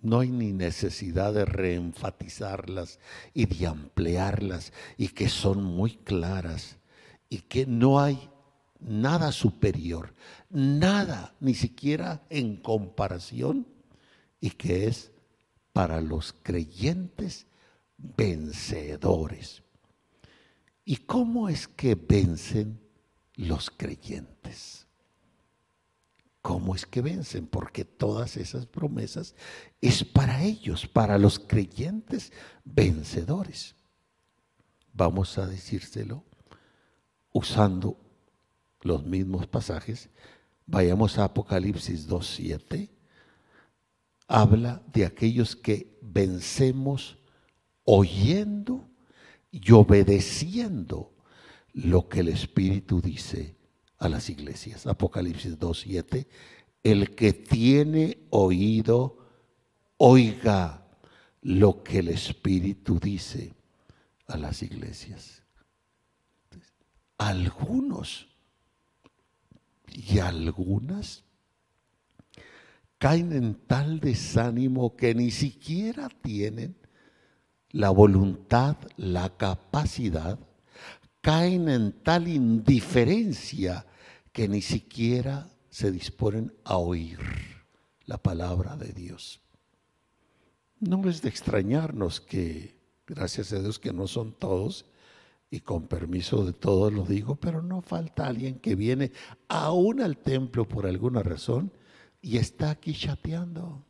no 0.00 0.20
hay 0.20 0.30
ni 0.30 0.52
necesidad 0.52 1.32
de 1.34 1.44
reenfatizarlas 1.44 2.98
y 3.34 3.46
de 3.46 3.66
ampliarlas 3.66 4.72
y 4.96 5.08
que 5.08 5.28
son 5.28 5.62
muy 5.62 5.96
claras 5.96 6.78
y 7.28 7.38
que 7.40 7.66
no 7.66 8.00
hay 8.00 8.30
nada 8.80 9.32
superior, 9.32 10.14
nada, 10.50 11.34
ni 11.40 11.54
siquiera 11.54 12.22
en 12.30 12.56
comparación, 12.56 13.66
y 14.40 14.50
que 14.50 14.86
es 14.86 15.10
para 15.72 16.00
los 16.00 16.34
creyentes 16.42 17.46
vencedores. 17.96 19.62
¿Y 20.84 20.96
cómo 20.96 21.48
es 21.48 21.68
que 21.68 21.94
vencen 21.94 22.80
los 23.34 23.70
creyentes? 23.70 24.86
¿Cómo 26.40 26.74
es 26.74 26.86
que 26.86 27.02
vencen? 27.02 27.46
Porque 27.46 27.84
todas 27.84 28.36
esas 28.36 28.66
promesas 28.66 29.34
es 29.80 30.02
para 30.02 30.42
ellos, 30.42 30.86
para 30.86 31.18
los 31.18 31.38
creyentes 31.38 32.32
vencedores. 32.64 33.74
Vamos 34.94 35.36
a 35.36 35.46
decírselo 35.46 36.24
usando 37.32 37.98
los 38.82 39.04
mismos 39.04 39.46
pasajes, 39.46 40.08
vayamos 40.66 41.18
a 41.18 41.24
Apocalipsis 41.24 42.08
2.7, 42.08 42.90
habla 44.26 44.82
de 44.92 45.06
aquellos 45.06 45.56
que 45.56 45.98
vencemos 46.02 47.18
oyendo 47.84 48.88
y 49.50 49.72
obedeciendo 49.72 51.12
lo 51.72 52.08
que 52.08 52.20
el 52.20 52.28
Espíritu 52.28 53.00
dice 53.00 53.56
a 53.98 54.08
las 54.08 54.28
iglesias. 54.28 54.86
Apocalipsis 54.86 55.58
2.7, 55.58 56.26
el 56.82 57.14
que 57.14 57.32
tiene 57.32 58.26
oído, 58.30 59.18
oiga 59.96 60.86
lo 61.40 61.82
que 61.82 62.00
el 62.00 62.08
Espíritu 62.08 62.98
dice 62.98 63.54
a 64.26 64.36
las 64.36 64.62
iglesias. 64.62 65.42
Algunos 67.16 68.27
y 69.92 70.18
algunas 70.18 71.24
caen 72.98 73.32
en 73.32 73.54
tal 73.54 74.00
desánimo 74.00 74.96
que 74.96 75.14
ni 75.14 75.30
siquiera 75.30 76.08
tienen 76.08 76.76
la 77.70 77.90
voluntad, 77.90 78.76
la 78.96 79.36
capacidad, 79.36 80.38
caen 81.20 81.68
en 81.68 81.92
tal 81.92 82.28
indiferencia 82.28 83.86
que 84.32 84.48
ni 84.48 84.62
siquiera 84.62 85.50
se 85.70 85.90
disponen 85.92 86.52
a 86.64 86.76
oír 86.76 87.18
la 88.06 88.18
palabra 88.18 88.76
de 88.76 88.92
Dios. 88.92 89.40
No 90.80 91.08
es 91.08 91.22
de 91.22 91.28
extrañarnos 91.28 92.20
que, 92.20 92.76
gracias 93.06 93.52
a 93.52 93.60
Dios 93.60 93.78
que 93.78 93.92
no 93.92 94.06
son 94.06 94.32
todos, 94.32 94.86
y 95.50 95.60
con 95.60 95.86
permiso 95.86 96.44
de 96.44 96.52
todos 96.52 96.92
lo 96.92 97.04
digo, 97.04 97.36
pero 97.36 97.62
no 97.62 97.80
falta 97.80 98.26
alguien 98.26 98.58
que 98.58 98.74
viene 98.74 99.12
aún 99.48 100.02
al 100.02 100.18
templo 100.18 100.68
por 100.68 100.86
alguna 100.86 101.22
razón 101.22 101.72
y 102.20 102.36
está 102.36 102.70
aquí 102.70 102.94
chateando. 102.94 103.84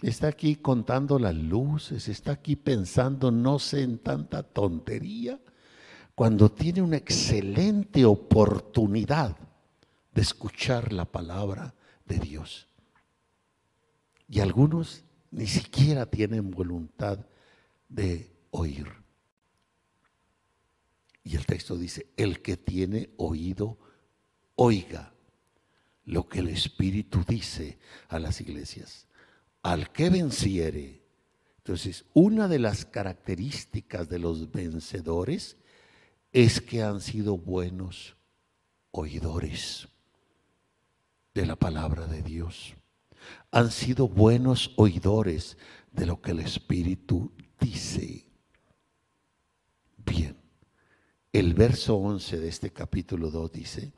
Está 0.00 0.28
aquí 0.28 0.56
contando 0.56 1.18
las 1.18 1.34
luces, 1.34 2.08
está 2.08 2.32
aquí 2.32 2.56
pensando 2.56 3.30
no 3.30 3.58
sé 3.58 3.82
en 3.82 3.98
tanta 3.98 4.42
tontería, 4.42 5.40
cuando 6.14 6.50
tiene 6.50 6.82
una 6.82 6.96
excelente 6.96 8.04
oportunidad 8.04 9.36
de 10.12 10.22
escuchar 10.22 10.92
la 10.92 11.04
palabra 11.04 11.74
de 12.04 12.18
Dios. 12.18 12.68
Y 14.28 14.40
algunos 14.40 15.04
ni 15.30 15.46
siquiera 15.46 16.06
tienen 16.06 16.50
voluntad 16.50 17.26
de 17.88 18.30
oír. 18.50 19.01
Y 21.24 21.36
el 21.36 21.46
texto 21.46 21.76
dice, 21.76 22.06
el 22.16 22.42
que 22.42 22.56
tiene 22.56 23.10
oído, 23.16 23.78
oiga 24.56 25.12
lo 26.04 26.28
que 26.28 26.40
el 26.40 26.48
Espíritu 26.48 27.24
dice 27.26 27.78
a 28.08 28.18
las 28.18 28.40
iglesias. 28.40 29.06
Al 29.62 29.92
que 29.92 30.10
venciere. 30.10 31.02
Entonces, 31.58 32.04
una 32.12 32.48
de 32.48 32.58
las 32.58 32.84
características 32.84 34.08
de 34.08 34.18
los 34.18 34.50
vencedores 34.50 35.56
es 36.32 36.60
que 36.60 36.82
han 36.82 37.00
sido 37.00 37.36
buenos 37.36 38.16
oidores 38.90 39.88
de 41.34 41.46
la 41.46 41.56
palabra 41.56 42.06
de 42.06 42.22
Dios. 42.22 42.74
Han 43.52 43.70
sido 43.70 44.08
buenos 44.08 44.72
oidores 44.76 45.56
de 45.92 46.06
lo 46.06 46.20
que 46.20 46.32
el 46.32 46.40
Espíritu 46.40 47.32
dice. 47.60 48.26
Bien. 49.98 50.36
El 51.32 51.54
verso 51.54 51.96
11 51.96 52.40
de 52.40 52.48
este 52.48 52.70
capítulo 52.72 53.30
2 53.30 53.52
dice, 53.52 53.92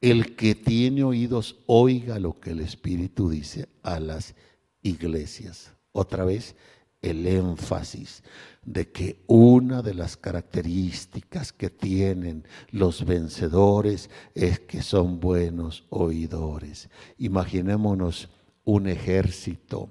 el 0.00 0.34
que 0.34 0.54
tiene 0.54 1.04
oídos 1.04 1.58
oiga 1.66 2.18
lo 2.18 2.40
que 2.40 2.52
el 2.52 2.60
Espíritu 2.60 3.28
dice 3.28 3.68
a 3.82 4.00
las 4.00 4.34
iglesias. 4.80 5.74
Otra 5.92 6.24
vez, 6.24 6.56
el 7.02 7.26
énfasis 7.26 8.22
de 8.64 8.90
que 8.90 9.22
una 9.26 9.82
de 9.82 9.92
las 9.92 10.16
características 10.16 11.52
que 11.52 11.68
tienen 11.68 12.44
los 12.70 13.04
vencedores 13.04 14.08
es 14.34 14.58
que 14.58 14.80
son 14.80 15.20
buenos 15.20 15.84
oidores. 15.90 16.88
Imaginémonos 17.18 18.30
un 18.64 18.88
ejército 18.88 19.90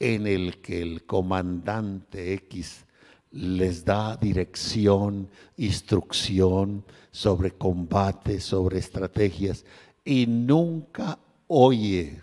en 0.00 0.26
el 0.26 0.60
que 0.60 0.82
el 0.82 1.06
comandante 1.06 2.32
X 2.32 2.84
les 3.30 3.84
da 3.84 4.16
dirección, 4.16 5.30
instrucción 5.56 6.84
sobre 7.10 7.52
combate, 7.52 8.40
sobre 8.40 8.78
estrategias 8.78 9.64
y 10.04 10.26
nunca 10.26 11.18
oye. 11.46 12.20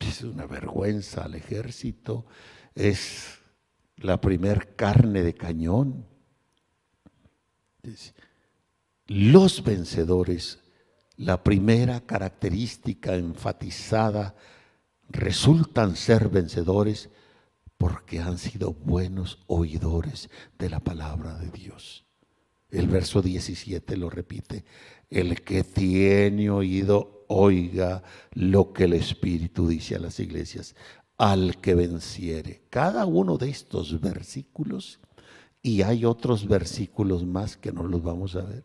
Es 0.00 0.22
una 0.22 0.46
vergüenza 0.46 1.24
al 1.24 1.34
ejército, 1.34 2.26
es 2.74 3.38
la 3.96 4.20
primer 4.20 4.74
carne 4.76 5.22
de 5.22 5.34
cañón. 5.34 6.06
Los 9.06 9.64
vencedores, 9.64 10.60
la 11.16 11.42
primera 11.42 12.00
característica 12.00 13.14
enfatizada, 13.14 14.34
resultan 15.08 15.96
ser 15.96 16.28
vencedores 16.28 17.10
porque 17.82 18.20
han 18.20 18.38
sido 18.38 18.74
buenos 18.74 19.40
oidores 19.48 20.30
de 20.56 20.70
la 20.70 20.78
palabra 20.78 21.36
de 21.40 21.50
Dios. 21.50 22.06
El 22.70 22.86
verso 22.86 23.22
17 23.22 23.96
lo 23.96 24.08
repite, 24.08 24.64
el 25.10 25.42
que 25.42 25.64
tiene 25.64 26.48
oído, 26.48 27.24
oiga 27.26 28.04
lo 28.34 28.72
que 28.72 28.84
el 28.84 28.92
Espíritu 28.92 29.66
dice 29.66 29.96
a 29.96 29.98
las 29.98 30.20
iglesias, 30.20 30.76
al 31.18 31.60
que 31.60 31.74
venciere. 31.74 32.62
Cada 32.70 33.04
uno 33.04 33.36
de 33.36 33.50
estos 33.50 34.00
versículos, 34.00 35.00
y 35.60 35.82
hay 35.82 36.04
otros 36.04 36.46
versículos 36.46 37.26
más 37.26 37.56
que 37.56 37.72
no 37.72 37.82
los 37.82 38.04
vamos 38.04 38.36
a 38.36 38.42
ver, 38.42 38.64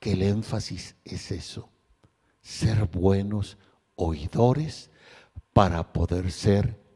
que 0.00 0.14
el 0.14 0.22
énfasis 0.22 0.96
es 1.04 1.30
eso, 1.30 1.70
ser 2.40 2.86
buenos 2.86 3.56
oidores 3.94 4.90
para 5.52 5.92
poder 5.92 6.32
ser 6.32 6.87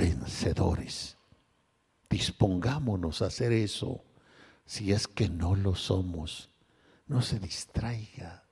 vencedores. 0.00 1.18
Dispongámonos 2.08 3.20
a 3.20 3.26
hacer 3.26 3.52
eso. 3.52 4.02
Si 4.64 4.92
es 4.92 5.06
que 5.06 5.28
no 5.28 5.54
lo 5.54 5.74
somos, 5.74 6.48
no 7.06 7.20
se 7.20 7.38
distraiga. 7.38 8.44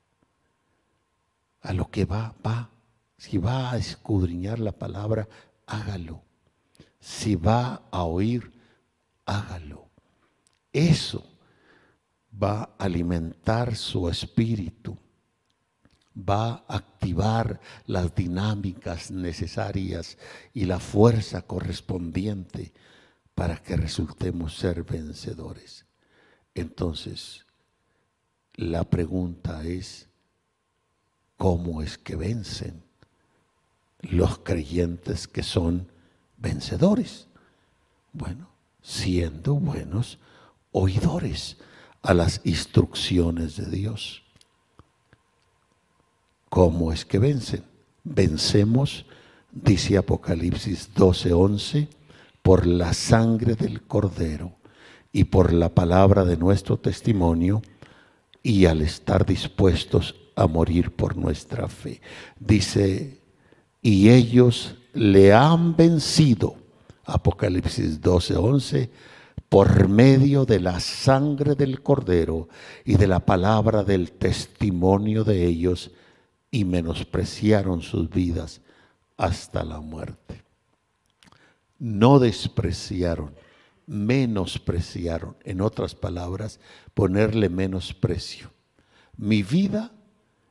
A 1.63 1.73
lo 1.73 1.91
que 1.91 2.05
va, 2.05 2.35
va. 2.47 2.71
Si 3.17 3.39
va 3.39 3.73
a 3.73 3.79
escudriñar 3.79 4.59
la 4.59 4.73
palabra, 4.73 5.27
hágalo. 5.67 6.23
Si 7.01 7.35
va 7.35 7.83
a 7.91 8.03
oír, 8.03 8.53
hágalo. 9.25 9.89
Eso 10.73 11.25
va 12.31 12.75
a 12.79 12.85
alimentar 12.85 13.75
su 13.75 14.09
espíritu 14.09 14.99
va 16.19 16.65
a 16.67 16.77
activar 16.77 17.61
las 17.87 18.15
dinámicas 18.15 19.11
necesarias 19.11 20.19
y 20.53 20.65
la 20.65 20.81
fuerza 20.81 21.43
correspondiente 21.43 22.73
para 23.35 23.57
que 23.57 23.77
resultemos 23.77 24.57
ser 24.57 24.83
vencedores. 24.83 25.85
Entonces, 26.55 27.45
La 28.61 28.83
pregunta 28.83 29.63
es, 29.63 30.09
¿cómo 31.37 31.81
es 31.81 31.97
que 31.97 32.17
vencen 32.17 32.83
los 34.01 34.39
creyentes 34.39 35.29
que 35.29 35.45
son 35.45 35.93
vencedores? 36.39 37.29
Bueno, 38.13 38.51
siendo 38.83 39.55
buenos 39.55 40.19
oidores 40.73 41.59
a 42.03 42.15
las 42.15 42.41
instrucciones 42.43 43.57
de 43.57 43.67
Dios. 43.67 44.25
¿Cómo 46.49 46.93
es 46.93 47.05
que 47.05 47.19
vencen? 47.19 47.63
Vencemos, 48.05 49.05
dice 49.53 49.99
Apocalipsis 49.99 50.91
12:11, 50.95 51.89
por 52.43 52.67
la 52.67 52.95
sangre 52.95 53.55
del 53.55 53.83
cordero 53.83 54.53
y 55.13 55.25
por 55.25 55.53
la 55.53 55.69
palabra 55.69 56.25
de 56.25 56.37
nuestro 56.37 56.79
testimonio 56.79 57.63
y 58.43 58.65
al 58.67 58.81
estar 58.81 59.27
dispuestos 59.27 60.15
a 60.37 60.47
morir 60.47 60.93
por 60.93 61.17
nuestra 61.17 61.69
fe. 61.69 62.01
Dice, 62.39 63.21
y 63.83 64.09
ellos 64.09 64.77
le 64.95 65.33
han 65.33 65.77
vencido, 65.77 66.57
Apocalipsis 67.05 68.01
12:11, 68.01 68.91
por 69.49 69.89
medio 69.89 70.45
de 70.45 70.61
la 70.61 70.81
sangre 70.81 71.55
del 71.55 71.83
cordero 71.83 72.49
y 72.85 72.97
de 72.97 73.07
la 73.07 73.21
palabra 73.21 73.83
del 73.83 74.13
testimonio 74.13 75.25
de 75.25 75.47
ellos, 75.47 75.91
y 76.51 76.65
menospreciaron 76.65 77.83
sus 77.83 78.09
vidas 78.11 78.61
hasta 79.17 79.65
la 79.65 79.81
muerte. 79.81 80.43
No 81.79 82.19
despreciaron, 82.19 83.35
menospreciaron. 83.87 85.37
En 85.45 85.61
otras 85.61 85.95
palabras, 85.95 86.61
ponerle 86.95 87.49
menosprecio. 87.49 88.51
Mi 89.17 89.43
vida 89.43 89.93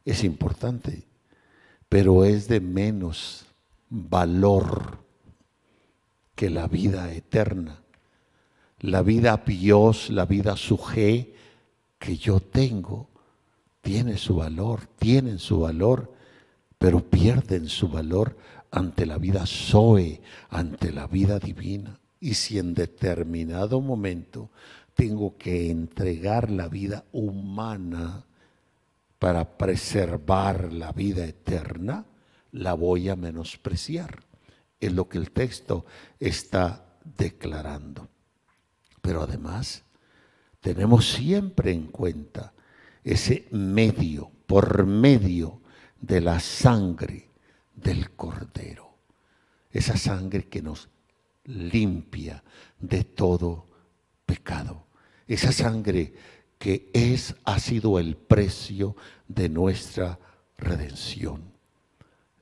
es 0.06 0.24
importante, 0.24 1.08
pero 1.90 2.26
es 2.26 2.48
de 2.48 2.60
menos 2.60 3.46
valor 3.90 5.00
que 6.36 6.50
la 6.50 6.68
vida 6.68 7.12
eterna. 7.14 7.82
La 8.80 9.02
vida 9.02 9.44
Dios, 9.46 10.10
la 10.10 10.26
vida 10.26 10.56
suje 10.56 11.34
que 11.98 12.16
yo 12.16 12.40
tengo, 12.40 13.10
tiene 13.88 14.18
su 14.18 14.36
valor, 14.36 14.86
tienen 15.00 15.40
su 15.40 15.62
valor, 15.62 16.12
pero 16.78 17.10
pierden 17.10 17.70
su 17.70 17.88
valor 17.88 18.36
ante 18.70 19.06
la 19.06 19.18
vida 19.18 19.46
Zoe, 19.46 20.20
ante 20.50 20.92
la 20.92 21.08
vida 21.08 21.40
divina. 21.40 21.98
Y 22.20 22.34
si 22.34 22.60
en 22.60 22.74
determinado 22.74 23.80
momento 23.80 24.50
tengo 24.94 25.38
que 25.38 25.72
entregar 25.72 26.52
la 26.52 26.68
vida 26.68 27.06
humana 27.14 28.26
para 29.20 29.58
preservar 29.58 30.74
la 30.74 30.92
vida 30.92 31.24
eterna, 31.24 32.04
la 32.52 32.74
voy 32.74 33.08
a 33.08 33.16
menospreciar. 33.16 34.20
Es 34.82 34.92
lo 34.92 35.08
que 35.08 35.18
el 35.18 35.32
texto 35.32 35.86
está 36.20 36.84
declarando. 37.18 38.10
Pero 39.02 39.22
además, 39.22 39.86
tenemos 40.60 41.10
siempre 41.10 41.72
en 41.72 41.88
cuenta 41.88 42.52
ese 43.08 43.48
medio, 43.52 44.30
por 44.46 44.86
medio 44.86 45.62
de 46.02 46.20
la 46.20 46.42
sangre 46.42 47.30
del 47.74 48.12
cordero. 48.12 48.98
Esa 49.72 49.96
sangre 49.96 50.50
que 50.50 50.62
nos 50.62 50.90
limpia 51.46 52.44
de 52.78 53.06
todo 53.06 53.66
pecado. 54.26 54.88
Esa 55.26 55.54
sangre 55.54 56.14
que 56.60 56.90
es, 56.92 57.36
ha 57.46 57.60
sido 57.60 57.98
el 57.98 58.18
precio 58.18 58.98
de 59.30 59.48
nuestra 59.48 60.20
redención. 60.58 61.54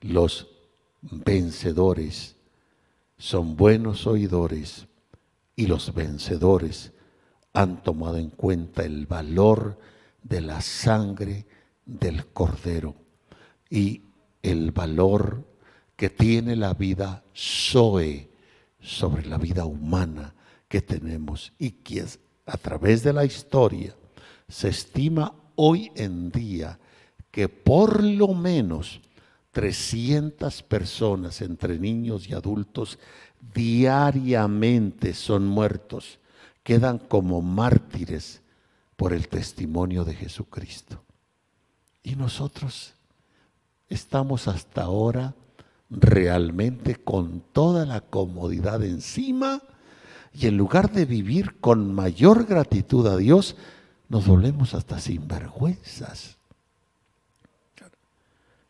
Los 0.01 0.47
vencedores 1.01 2.37
son 3.19 3.55
buenos 3.55 4.07
oidores 4.07 4.87
y 5.55 5.67
los 5.67 5.93
vencedores 5.93 6.91
han 7.53 7.83
tomado 7.83 8.17
en 8.17 8.31
cuenta 8.31 8.83
el 8.83 9.05
valor 9.05 9.77
de 10.27 10.41
la 10.41 10.59
sangre 10.59 11.45
del 11.85 12.25
cordero 12.27 12.95
y 13.69 14.01
el 14.41 14.71
valor 14.71 15.45
que 15.95 16.09
tiene 16.09 16.55
la 16.55 16.73
vida 16.73 17.23
Zoe 17.35 18.29
sobre 18.79 19.25
la 19.27 19.37
vida 19.37 19.65
humana 19.65 20.33
que 20.67 20.81
tenemos 20.81 21.53
y 21.59 21.71
que 21.71 22.03
a 22.45 22.57
través 22.57 23.03
de 23.03 23.13
la 23.13 23.23
historia 23.23 23.95
se 24.47 24.69
estima 24.69 25.33
hoy 25.55 25.91
en 25.95 26.31
día 26.31 26.79
que 27.29 27.47
por 27.47 28.03
lo 28.03 28.29
menos 28.29 29.01
300 29.51 30.63
personas 30.63 31.41
entre 31.41 31.77
niños 31.77 32.27
y 32.27 32.33
adultos 32.33 32.97
diariamente 33.53 35.13
son 35.13 35.45
muertos, 35.45 36.19
quedan 36.63 36.97
como 36.97 37.41
mártires 37.41 38.41
por 38.95 39.13
el 39.13 39.27
testimonio 39.27 40.05
de 40.05 40.15
Jesucristo. 40.15 41.03
Y 42.03 42.15
nosotros 42.15 42.93
estamos 43.89 44.47
hasta 44.47 44.83
ahora 44.83 45.35
realmente 45.89 46.95
con 46.95 47.41
toda 47.51 47.85
la 47.85 48.01
comodidad 48.01 48.83
encima 48.83 49.61
y 50.33 50.47
en 50.47 50.57
lugar 50.57 50.91
de 50.91 51.05
vivir 51.05 51.59
con 51.59 51.93
mayor 51.93 52.45
gratitud 52.45 53.07
a 53.07 53.15
Dios, 53.15 53.55
nos 54.09 54.27
volvemos 54.27 54.73
hasta 54.73 54.99
sinvergüenzas. 54.99 56.37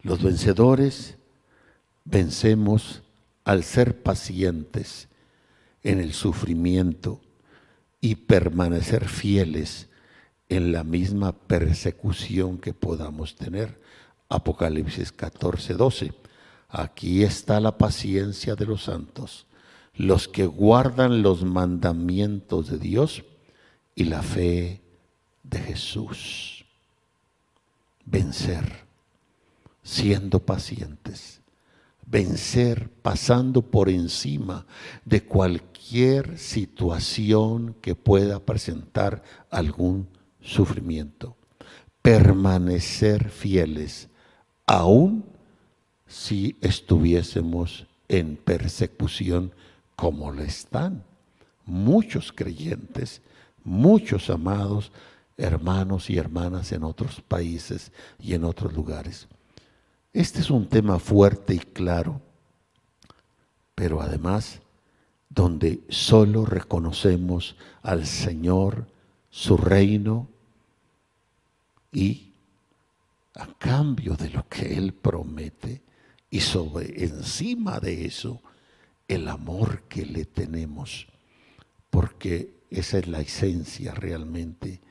Los 0.01 0.21
vencedores 0.21 1.17
vencemos 2.03 3.01
al 3.43 3.63
ser 3.63 4.03
pacientes 4.03 5.07
en 5.81 5.99
el 5.99 6.13
sufrimiento 6.13 7.19
y 7.99 8.15
permanecer 8.15 9.09
fieles 9.09 9.89
en 10.49 10.71
la 10.71 10.84
misma 10.84 11.31
persecución 11.34 12.58
que 12.58 12.73
podamos 12.73 13.36
tener. 13.36 13.79
Apocalipsis 14.29 15.12
14, 15.12 15.73
12. 15.73 16.13
Aquí 16.69 17.23
está 17.23 17.60
la 17.60 17.77
paciencia 17.77 18.55
de 18.55 18.65
los 18.65 18.84
santos, 18.84 19.45
los 19.93 20.27
que 20.27 20.45
guardan 20.45 21.21
los 21.21 21.43
mandamientos 21.43 22.69
de 22.69 22.77
Dios 22.77 23.23
y 23.95 24.05
la 24.05 24.21
fe 24.21 24.81
de 25.43 25.60
Jesús. 25.60 26.65
Vencer, 28.05 28.86
siendo 29.84 30.39
pacientes. 30.39 31.41
Vencer 32.05 32.91
pasando 33.01 33.63
por 33.63 33.89
encima 33.89 34.67
de 35.05 35.23
cualquier 35.23 36.38
situación 36.38 37.75
que 37.81 37.95
pueda 37.95 38.39
presentar 38.39 39.23
algún 39.49 40.08
sufrimiento. 40.45 41.36
Permanecer 42.01 43.29
fieles, 43.29 44.08
aun 44.65 45.25
si 46.08 46.55
estuviésemos 46.62 47.88
en 48.08 48.38
persecución 48.38 49.51
como 49.95 50.31
lo 50.31 50.43
están 50.43 51.03
muchos 51.65 52.31
creyentes, 52.31 53.21
muchos 53.63 54.29
amados 54.29 54.91
hermanos 55.38 56.10
y 56.10 56.17
hermanas 56.17 56.71
en 56.71 56.84
otros 56.84 57.21
países 57.21 57.91
y 58.19 58.34
en 58.34 58.45
otros 58.45 58.73
lugares. 58.73 59.27
Este 60.13 60.39
es 60.39 60.49
un 60.49 60.67
tema 60.69 60.99
fuerte 60.99 61.55
y 61.55 61.60
claro, 61.60 62.21
pero 63.73 64.01
además 64.01 64.62
donde 65.27 65.81
solo 65.89 66.45
reconocemos 66.45 67.58
al 67.81 68.05
Señor, 68.05 68.88
su 69.29 69.58
reino, 69.58 70.29
y 71.95 72.34
a 73.36 73.47
cambio 73.58 74.15
de 74.15 74.29
lo 74.29 74.47
que 74.49 74.77
Él 74.77 74.93
promete 74.93 75.81
y 76.29 76.41
sobre 76.41 77.05
encima 77.05 77.79
de 77.79 78.05
eso 78.05 78.41
el 79.08 79.29
amor 79.29 79.84
que 79.84 80.05
le 80.05 80.25
tenemos, 80.25 81.08
porque 81.89 82.53
esa 82.69 82.97
es 82.97 83.08
la 83.08 83.21
esencia 83.21 83.93
realmente 83.93 84.81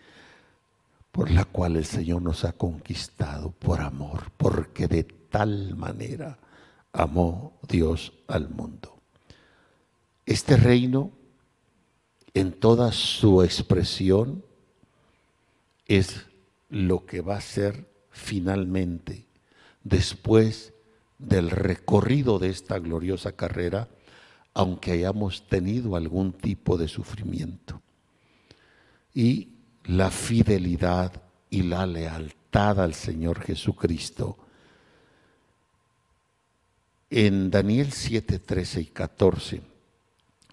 por 1.12 1.30
la 1.30 1.44
cual 1.44 1.76
el 1.76 1.84
Señor 1.84 2.22
nos 2.22 2.44
ha 2.44 2.52
conquistado 2.52 3.50
por 3.50 3.82
amor, 3.82 4.32
porque 4.36 4.88
de 4.88 5.04
tal 5.04 5.76
manera 5.76 6.38
amó 6.92 7.58
Dios 7.68 8.14
al 8.28 8.48
mundo. 8.48 8.98
Este 10.24 10.56
reino, 10.56 11.12
en 12.32 12.52
toda 12.52 12.92
su 12.92 13.42
expresión, 13.42 14.42
es 15.86 16.26
lo 16.68 17.06
que 17.06 17.20
va 17.20 17.36
a 17.36 17.40
ser 17.40 17.86
finalmente, 18.10 19.26
después 19.82 20.72
del 21.18 21.50
recorrido 21.50 22.38
de 22.38 22.48
esta 22.50 22.78
gloriosa 22.78 23.32
carrera, 23.32 23.88
aunque 24.54 24.92
hayamos 24.92 25.46
tenido 25.48 25.96
algún 25.96 26.32
tipo 26.32 26.76
de 26.76 26.88
sufrimiento. 26.88 27.80
Y 29.12 29.48
la 29.84 30.10
fidelidad 30.10 31.12
y 31.50 31.62
la 31.62 31.86
lealtad 31.86 32.80
al 32.80 32.94
Señor 32.94 33.40
Jesucristo. 33.40 34.38
En 37.10 37.50
Daniel 37.50 37.92
7, 37.92 38.38
13 38.38 38.80
y 38.80 38.86
14, 38.86 39.60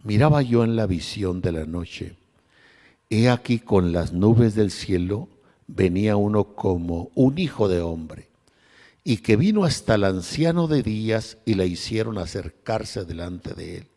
miraba 0.03 0.41
yo 0.41 0.63
en 0.63 0.75
la 0.75 0.85
visión 0.85 1.41
de 1.41 1.51
la 1.51 1.65
noche, 1.65 2.17
he 3.09 3.29
aquí 3.29 3.59
con 3.59 3.91
las 3.91 4.13
nubes 4.13 4.55
del 4.55 4.71
cielo 4.71 5.27
venía 5.75 6.15
uno 6.15 6.55
como 6.55 7.09
un 7.15 7.37
hijo 7.37 7.67
de 7.67 7.81
hombre, 7.81 8.27
y 9.03 9.17
que 9.17 9.35
vino 9.35 9.63
hasta 9.63 9.95
el 9.95 10.03
anciano 10.03 10.67
de 10.67 10.83
días 10.83 11.37
y 11.45 11.55
le 11.55 11.67
hicieron 11.67 12.17
acercarse 12.17 13.05
delante 13.05 13.53
de 13.53 13.77
él, 13.77 13.87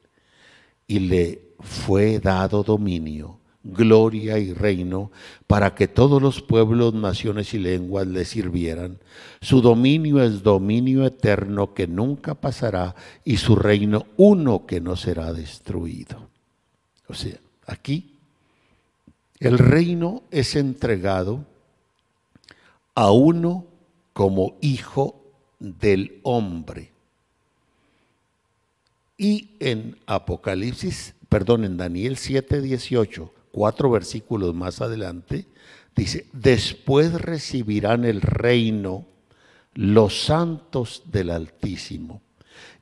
y 0.87 0.99
le 1.01 1.43
fue 1.61 2.21
dado 2.21 2.63
dominio 2.63 3.39
gloria 3.65 4.39
y 4.39 4.53
reino, 4.53 5.11
para 5.47 5.75
que 5.75 5.89
todos 5.89 6.21
los 6.21 6.43
pueblos, 6.43 6.93
naciones 6.95 7.55
y 7.55 7.59
lenguas 7.59 8.07
le 8.07 8.25
sirvieran. 8.27 8.99
Su 9.41 9.63
dominio 9.63 10.23
es 10.23 10.43
dominio 10.43 11.05
eterno 11.05 11.73
que 11.73 11.87
nunca 11.87 12.35
pasará 12.35 12.95
y 13.25 13.39
su 13.39 13.57
reino 13.57 14.07
uno 14.17 14.67
que 14.67 14.81
no 14.81 14.97
será 14.97 15.33
destruido. 15.33 16.29
O 17.09 17.15
sea, 17.15 17.39
aquí 17.67 18.13
el 19.41 19.59
reino 19.59 20.23
es 20.31 20.57
entregado 20.57 21.45
a 22.95 23.11
uno 23.11 23.67
como 24.13 24.57
hijo 24.61 25.21
del 25.59 26.21
hombre. 26.23 26.93
Y 29.17 29.51
en 29.61 29.97
Apocalipsis, 30.07 31.15
perdón, 31.29 31.65
en 31.65 31.77
Daniel 31.77 32.17
7, 32.17 32.61
18, 32.61 33.33
cuatro 33.53 33.91
versículos 33.91 34.55
más 34.55 34.81
adelante, 34.81 35.47
dice, 35.95 36.27
después 36.33 37.13
recibirán 37.13 38.05
el 38.05 38.21
reino 38.21 39.07
los 39.75 40.25
santos 40.25 41.03
del 41.07 41.31
Altísimo 41.31 42.21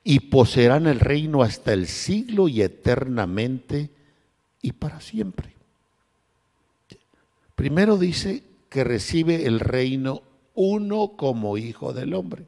y 0.04 0.20
poseerán 0.20 0.86
el 0.86 1.00
reino 1.00 1.42
hasta 1.42 1.72
el 1.72 1.86
siglo 1.86 2.48
y 2.48 2.62
eternamente 2.62 3.90
y 4.60 4.72
para 4.72 5.00
siempre. 5.00 5.54
Primero 7.54 7.96
dice 7.96 8.42
que 8.72 8.84
recibe 8.84 9.44
el 9.44 9.60
reino 9.60 10.22
uno 10.54 11.12
como 11.18 11.58
hijo 11.58 11.92
del 11.92 12.14
hombre. 12.14 12.46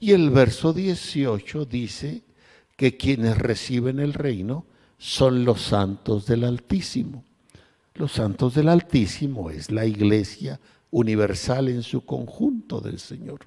Y 0.00 0.10
el 0.10 0.30
verso 0.30 0.72
18 0.72 1.66
dice 1.66 2.22
que 2.76 2.96
quienes 2.96 3.38
reciben 3.38 4.00
el 4.00 4.12
reino 4.12 4.66
son 4.98 5.44
los 5.44 5.62
santos 5.62 6.26
del 6.26 6.42
Altísimo. 6.42 7.22
Los 7.94 8.10
santos 8.10 8.56
del 8.56 8.68
Altísimo 8.68 9.50
es 9.50 9.70
la 9.70 9.86
iglesia 9.86 10.58
universal 10.90 11.68
en 11.68 11.84
su 11.84 12.04
conjunto 12.04 12.80
del 12.80 12.98
Señor. 12.98 13.46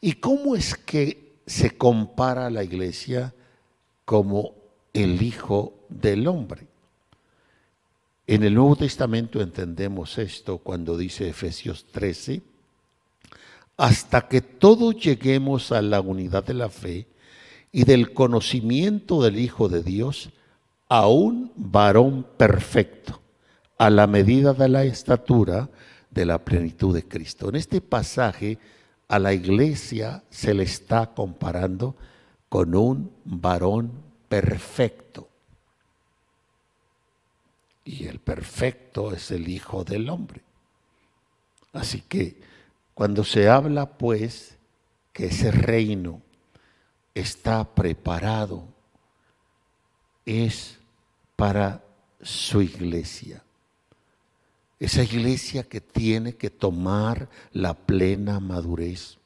¿Y 0.00 0.14
cómo 0.14 0.56
es 0.56 0.74
que 0.74 1.36
se 1.46 1.78
compara 1.78 2.50
la 2.50 2.64
iglesia 2.64 3.32
como 4.04 4.56
el 4.92 5.22
Hijo 5.22 5.74
del 5.88 6.26
Hombre? 6.26 6.69
En 8.30 8.44
el 8.44 8.54
Nuevo 8.54 8.76
Testamento 8.76 9.40
entendemos 9.40 10.16
esto 10.16 10.58
cuando 10.58 10.96
dice 10.96 11.28
Efesios 11.28 11.86
13, 11.90 12.42
hasta 13.76 14.28
que 14.28 14.40
todos 14.40 14.94
lleguemos 14.94 15.72
a 15.72 15.82
la 15.82 16.00
unidad 16.00 16.44
de 16.44 16.54
la 16.54 16.68
fe 16.68 17.08
y 17.72 17.82
del 17.82 18.12
conocimiento 18.12 19.20
del 19.20 19.36
Hijo 19.36 19.68
de 19.68 19.82
Dios, 19.82 20.30
a 20.88 21.08
un 21.08 21.50
varón 21.56 22.24
perfecto 22.36 23.20
a 23.78 23.90
la 23.90 24.06
medida 24.06 24.52
de 24.54 24.68
la 24.68 24.84
estatura 24.84 25.68
de 26.08 26.24
la 26.24 26.44
plenitud 26.44 26.94
de 26.94 27.08
Cristo. 27.08 27.48
En 27.48 27.56
este 27.56 27.80
pasaje 27.80 28.58
a 29.08 29.18
la 29.18 29.34
iglesia 29.34 30.22
se 30.30 30.54
le 30.54 30.62
está 30.62 31.14
comparando 31.16 31.96
con 32.48 32.76
un 32.76 33.10
varón 33.24 33.90
perfecto. 34.28 35.29
Y 37.84 38.06
el 38.06 38.18
perfecto 38.18 39.12
es 39.12 39.30
el 39.30 39.48
Hijo 39.48 39.84
del 39.84 40.08
Hombre. 40.08 40.42
Así 41.72 42.02
que 42.02 42.40
cuando 42.94 43.24
se 43.24 43.48
habla 43.48 43.98
pues 43.98 44.56
que 45.12 45.26
ese 45.26 45.50
reino 45.50 46.20
está 47.14 47.74
preparado, 47.74 48.64
es 50.24 50.78
para 51.36 51.82
su 52.20 52.62
iglesia. 52.62 53.42
Esa 54.78 55.02
iglesia 55.02 55.62
que 55.62 55.80
tiene 55.80 56.36
que 56.36 56.50
tomar 56.50 57.28
la 57.52 57.74
plena 57.74 58.40
madurez. 58.40 59.18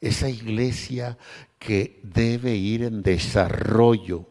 Esa 0.00 0.28
iglesia 0.28 1.18
que 1.58 2.00
debe 2.02 2.54
ir 2.54 2.84
en 2.84 3.02
desarrollo, 3.02 4.24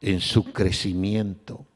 en 0.00 0.20
su 0.20 0.44
crecimiento. 0.52 1.66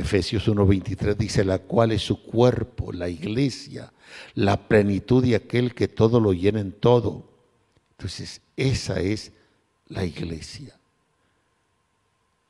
Efesios 0.00 0.46
1:23 0.48 1.16
dice, 1.16 1.44
la 1.44 1.58
cual 1.58 1.92
es 1.92 2.02
su 2.02 2.22
cuerpo, 2.22 2.92
la 2.92 3.08
iglesia, 3.08 3.92
la 4.34 4.56
plenitud 4.68 5.22
de 5.22 5.36
aquel 5.36 5.74
que 5.74 5.88
todo 5.88 6.20
lo 6.20 6.32
llena 6.32 6.60
en 6.60 6.72
todo. 6.72 7.28
Entonces, 7.92 8.40
esa 8.56 9.00
es 9.00 9.32
la 9.88 10.04
iglesia 10.04 10.78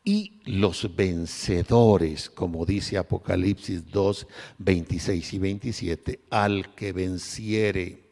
y 0.09 0.41
los 0.47 0.97
vencedores, 0.97 2.31
como 2.31 2.65
dice 2.65 2.97
Apocalipsis 2.97 3.91
2, 3.91 4.27
26 4.57 5.35
y 5.35 5.39
27, 5.39 6.21
al 6.31 6.75
que 6.75 6.95
venciere 6.95 8.05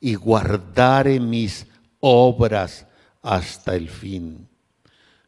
y 0.00 0.14
guardare 0.14 1.18
mis 1.18 1.66
obras 1.98 2.86
hasta 3.22 3.74
el 3.74 3.88
fin, 3.88 4.46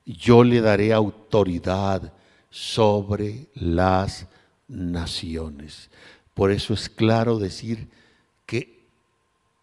yo 0.04 0.44
le 0.44 0.60
daré 0.60 0.92
autoridad 0.92 2.12
sobre 2.50 3.48
las 3.54 4.26
naciones. 4.68 5.90
Por 6.34 6.50
eso 6.50 6.74
es 6.74 6.88
claro 6.88 7.38
decir 7.38 7.88
que 8.46 8.84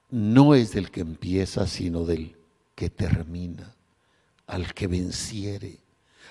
no 0.09 0.55
es 0.55 0.73
del 0.73 0.91
que 0.91 1.01
empieza, 1.01 1.67
sino 1.67 2.05
del 2.05 2.35
que 2.75 2.89
termina, 2.89 3.73
al 4.47 4.73
que 4.73 4.87
venciere 4.87 5.83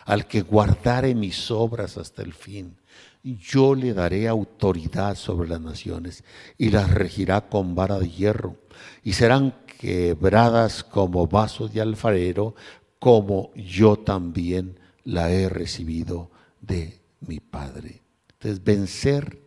al 0.04 0.26
que 0.26 0.42
guardare 0.42 1.14
mis 1.14 1.50
obras 1.50 1.96
hasta 1.96 2.22
el 2.22 2.32
fin. 2.32 2.76
Yo 3.22 3.74
le 3.74 3.94
daré 3.94 4.26
autoridad 4.26 5.14
sobre 5.14 5.48
las 5.48 5.60
naciones 5.60 6.24
y 6.58 6.70
las 6.70 6.90
regirá 6.90 7.42
con 7.42 7.74
vara 7.74 7.98
de 7.98 8.10
hierro 8.10 8.56
y 9.04 9.12
serán 9.12 9.54
quebradas 9.78 10.82
como 10.82 11.26
vasos 11.26 11.72
de 11.72 11.80
alfarero, 11.80 12.54
como 12.98 13.52
yo 13.54 13.96
también 13.96 14.78
la 15.04 15.30
he 15.30 15.48
recibido 15.48 16.30
de 16.62 16.98
mi 17.20 17.40
Padre. 17.40 18.00
Entonces, 18.32 18.64
vencer, 18.64 19.38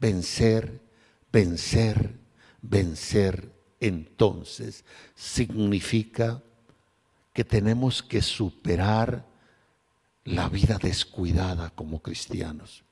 vencer, 0.00 0.80
vencer, 1.30 2.18
vencer, 2.60 3.52
entonces 3.78 4.84
significa 5.14 6.42
que 7.32 7.44
tenemos 7.44 8.02
que 8.02 8.20
superar 8.20 9.24
la 10.24 10.48
vida 10.48 10.78
descuidada 10.82 11.70
como 11.70 12.02
cristianos, 12.02 12.82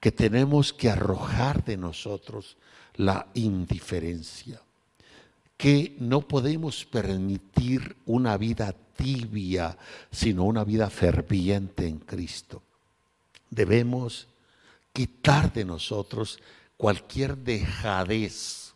que 0.00 0.12
tenemos 0.12 0.72
que 0.72 0.90
arrojar 0.90 1.64
de 1.64 1.76
nosotros 1.76 2.58
la 2.94 3.28
indiferencia, 3.34 4.60
que 5.56 5.96
no 5.98 6.28
podemos 6.28 6.84
permitir 6.84 7.96
una 8.06 8.36
vida 8.36 8.74
tibia, 8.98 9.78
sino 10.10 10.44
una 10.44 10.64
vida 10.64 10.90
ferviente 10.90 11.86
en 11.86 12.00
Cristo. 12.00 12.62
Debemos 13.48 14.26
quitar 14.92 15.52
de 15.52 15.64
nosotros 15.64 16.40
cualquier 16.76 17.38
dejadez, 17.38 18.74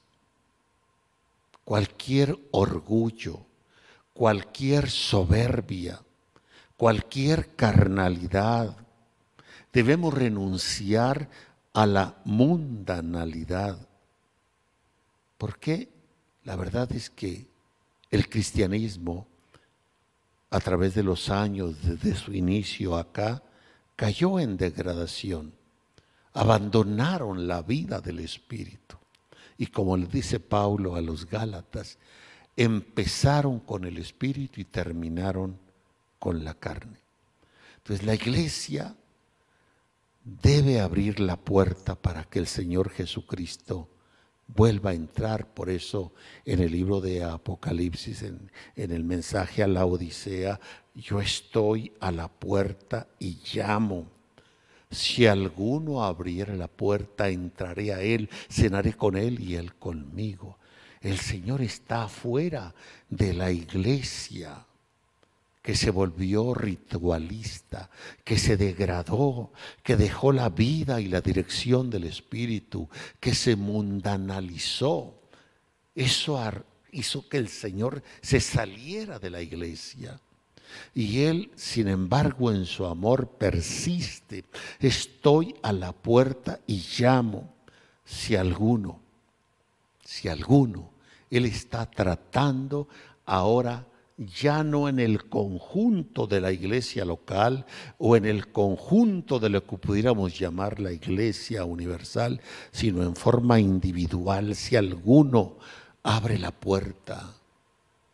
cualquier 1.65 2.39
orgullo, 2.53 3.45
cualquier 4.15 4.89
soberbia, 4.89 6.01
cualquier 6.77 7.57
carnalidad. 7.57 8.77
Debemos 9.73 10.15
renunciar 10.15 11.29
a 11.73 11.85
la 11.87 12.15
mundanalidad. 12.25 13.77
¿Por 15.37 15.59
qué? 15.59 15.89
La 16.45 16.55
verdad 16.55 16.93
es 16.93 17.11
que 17.11 17.47
el 18.11 18.29
cristianismo, 18.29 19.27
a 20.53 20.61
través 20.61 20.95
de 20.95 21.03
los 21.03 21.31
años, 21.31 21.77
desde 21.83 22.15
su 22.15 22.35
inicio 22.35 22.99
acá, 22.99 23.43
cayó 23.97 24.39
en 24.39 24.59
degradación. 24.59 25.55
Abandonaron 26.35 27.49
la 27.49 27.63
vida 27.63 28.03
del 28.03 28.21
Espíritu. 28.21 28.97
Y 29.57 29.69
como 29.69 29.97
le 29.97 30.07
dice 30.07 30.41
Pablo 30.41 30.95
a 30.95 31.01
los 31.01 31.27
Gálatas, 31.27 31.99
empezaron 32.55 33.61
con 33.61 33.87
el 33.87 33.97
Espíritu 33.97 34.61
y 34.61 34.65
terminaron 34.65 35.59
con 36.19 36.45
la 36.45 36.53
carne. 36.53 36.99
Entonces 37.79 38.05
la 38.05 38.15
iglesia 38.15 38.95
debe 40.23 40.81
abrir 40.81 41.19
la 41.19 41.39
puerta 41.39 41.95
para 41.95 42.25
que 42.25 42.39
el 42.39 42.47
Señor 42.47 42.91
Jesucristo 42.91 43.89
vuelva 44.55 44.91
a 44.91 44.95
entrar. 44.95 45.53
Por 45.53 45.71
eso 45.71 46.13
en 46.45 46.61
el 46.61 46.73
libro 46.73 47.01
de 47.01 47.25
Apocalipsis, 47.25 48.23
en, 48.23 48.51
el 48.77 49.05
mensaje 49.05 49.63
a 49.63 49.69
la 49.69 49.87
Odisea, 49.87 50.61
yo 50.95 51.21
estoy 51.21 51.93
a 52.01 52.13
la 52.13 52.29
puerta 52.29 53.09
y 53.19 53.39
llamo. 53.53 54.07
Si 54.91 55.27
alguno 55.27 56.05
abriera 56.05 56.55
la 56.55 56.69
puerta, 56.69 57.29
entraré 57.29 57.95
a 57.95 58.03
él, 58.03 58.29
cenaré 58.51 58.93
con 58.93 59.17
él 59.17 59.41
y 59.41 59.55
él 59.55 59.75
conmigo. 59.75 60.59
El 61.01 61.19
Señor 61.19 61.63
está 61.63 62.05
afuera 62.05 62.75
de 63.09 63.33
la 63.33 63.51
iglesia 63.51 64.67
que 65.63 65.77
se 65.77 65.91
volvió 65.91 66.55
ritualista, 66.55 67.89
que 68.25 68.37
se 68.37 68.57
degradó, 68.57 69.53
que 69.85 69.97
dejó 69.97 70.33
la 70.33 70.49
vida 70.49 71.01
y 71.01 71.07
la 71.07 71.21
dirección 71.21 71.89
del 71.89 72.05
Espíritu, 72.05 72.89
que 73.21 73.33
se 73.33 73.55
mundanalizó. 73.55 75.15
Eso 75.95 76.41
hizo 76.91 77.29
que 77.29 77.37
el 77.37 77.49
Señor 77.49 78.03
se 78.21 78.41
saliera 78.41 79.21
de 79.21 79.31
la 79.31 79.41
iglesia. 79.41 80.21
Y 80.95 81.21
Él, 81.21 81.53
sin 81.55 81.87
embargo, 81.87 82.51
en 82.51 82.67
su 82.67 82.85
amor 82.87 83.29
persiste. 83.29 84.45
Estoy 84.81 85.55
a 85.63 85.73
la 85.73 85.93
puerta 85.93 86.61
y 86.67 86.85
llamo. 86.99 87.55
Si 88.05 88.35
alguno, 88.35 89.01
si 90.05 90.29
alguno, 90.29 90.91
Él 91.31 91.47
está 91.47 91.89
tratando 91.89 92.89
ahora 93.25 93.87
ya 94.27 94.63
no 94.63 94.89
en 94.89 94.99
el 94.99 95.29
conjunto 95.29 96.27
de 96.27 96.41
la 96.41 96.53
iglesia 96.53 97.05
local 97.05 97.67
o 97.99 98.17
en 98.17 98.25
el 98.25 98.49
conjunto 98.49 99.39
de 99.39 99.49
lo 99.49 99.67
que 99.67 99.77
pudiéramos 99.77 100.39
llamar 100.39 100.81
la 100.81 100.93
iglesia 100.93 101.65
universal, 101.65 102.41
sino 102.71 103.03
en 103.03 103.17
forma 103.17 103.61
individual. 103.61 104.55
Si 104.55 104.77
alguno 104.77 105.57
abre 106.03 106.39
la 106.39 106.51
puerta, 106.51 107.35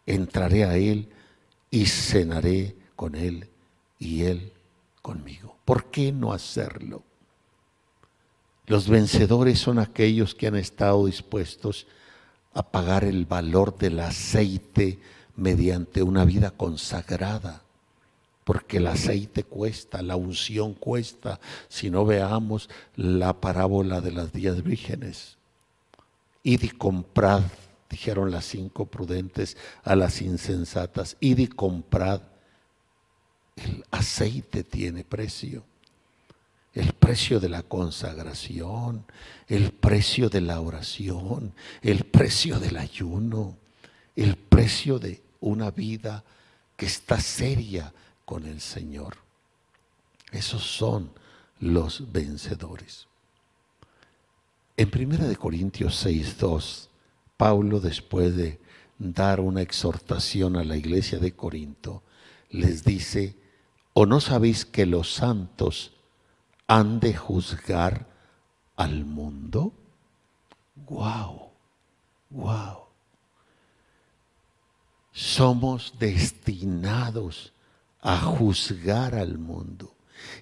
entraré 0.06 0.64
a 0.64 0.76
él 0.76 1.08
y 1.70 1.86
cenaré 1.86 2.76
con 2.96 3.14
él 3.14 3.48
y 3.98 4.22
él 4.22 4.52
conmigo. 5.02 5.56
¿Por 5.64 5.90
qué 5.90 6.12
no 6.12 6.32
hacerlo? 6.32 7.02
Los 8.66 8.88
vencedores 8.88 9.58
son 9.58 9.78
aquellos 9.78 10.34
que 10.34 10.46
han 10.46 10.56
estado 10.56 11.06
dispuestos 11.06 11.86
a 12.52 12.70
pagar 12.70 13.04
el 13.04 13.24
valor 13.24 13.78
del 13.78 14.00
aceite 14.00 14.98
mediante 15.38 16.02
una 16.02 16.24
vida 16.24 16.50
consagrada, 16.50 17.62
porque 18.44 18.78
el 18.78 18.88
aceite 18.88 19.44
cuesta, 19.44 20.02
la 20.02 20.16
unción 20.16 20.74
cuesta, 20.74 21.40
si 21.68 21.88
no 21.88 22.04
veamos 22.04 22.68
la 22.96 23.40
parábola 23.40 24.00
de 24.00 24.12
las 24.12 24.32
diez 24.32 24.62
vírgenes. 24.62 25.36
Id 26.42 26.62
y 26.64 26.68
comprad, 26.70 27.42
dijeron 27.88 28.30
las 28.30 28.44
cinco 28.44 28.86
prudentes 28.86 29.56
a 29.84 29.94
las 29.96 30.20
insensatas, 30.20 31.16
id 31.20 31.38
y 31.38 31.46
comprad. 31.46 32.20
El 33.56 33.84
aceite 33.90 34.64
tiene 34.64 35.04
precio 35.04 35.64
el 36.74 36.92
precio 36.92 37.40
de 37.40 37.48
la 37.48 37.62
consagración, 37.64 39.04
el 39.48 39.72
precio 39.72 40.28
de 40.28 40.40
la 40.40 40.60
oración, 40.60 41.52
el 41.82 42.04
precio 42.04 42.60
del 42.60 42.76
ayuno, 42.76 43.56
el 44.14 44.36
precio 44.36 45.00
de 45.00 45.20
una 45.40 45.70
vida 45.70 46.24
que 46.76 46.86
está 46.86 47.20
seria 47.20 47.92
con 48.24 48.46
el 48.46 48.60
Señor. 48.60 49.16
Esos 50.30 50.62
son 50.62 51.10
los 51.60 52.12
vencedores. 52.12 53.06
En 54.76 54.90
1 54.94 55.36
Corintios 55.38 55.96
6, 55.96 56.38
2, 56.38 56.90
Pablo, 57.36 57.80
después 57.80 58.36
de 58.36 58.60
dar 58.98 59.40
una 59.40 59.62
exhortación 59.62 60.56
a 60.56 60.64
la 60.64 60.76
iglesia 60.76 61.18
de 61.18 61.32
Corinto, 61.32 62.02
les 62.50 62.84
dice, 62.84 63.36
¿o 63.92 64.06
no 64.06 64.20
sabéis 64.20 64.64
que 64.64 64.86
los 64.86 65.12
santos 65.12 65.92
han 66.66 67.00
de 67.00 67.14
juzgar 67.14 68.06
al 68.76 69.04
mundo? 69.04 69.72
¡Wow! 70.86 71.50
¡Wow! 72.30 72.87
Somos 75.12 75.94
destinados 75.98 77.52
a 78.00 78.18
juzgar 78.18 79.14
al 79.14 79.38
mundo. 79.38 79.94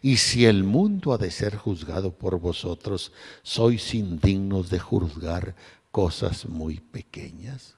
Y 0.02 0.16
si 0.18 0.46
el 0.46 0.64
mundo 0.64 1.12
ha 1.12 1.18
de 1.18 1.30
ser 1.30 1.56
juzgado 1.56 2.12
por 2.12 2.38
vosotros, 2.38 3.12
sois 3.42 3.94
indignos 3.94 4.70
de 4.70 4.78
juzgar 4.78 5.54
cosas 5.90 6.46
muy 6.46 6.80
pequeñas. 6.80 7.76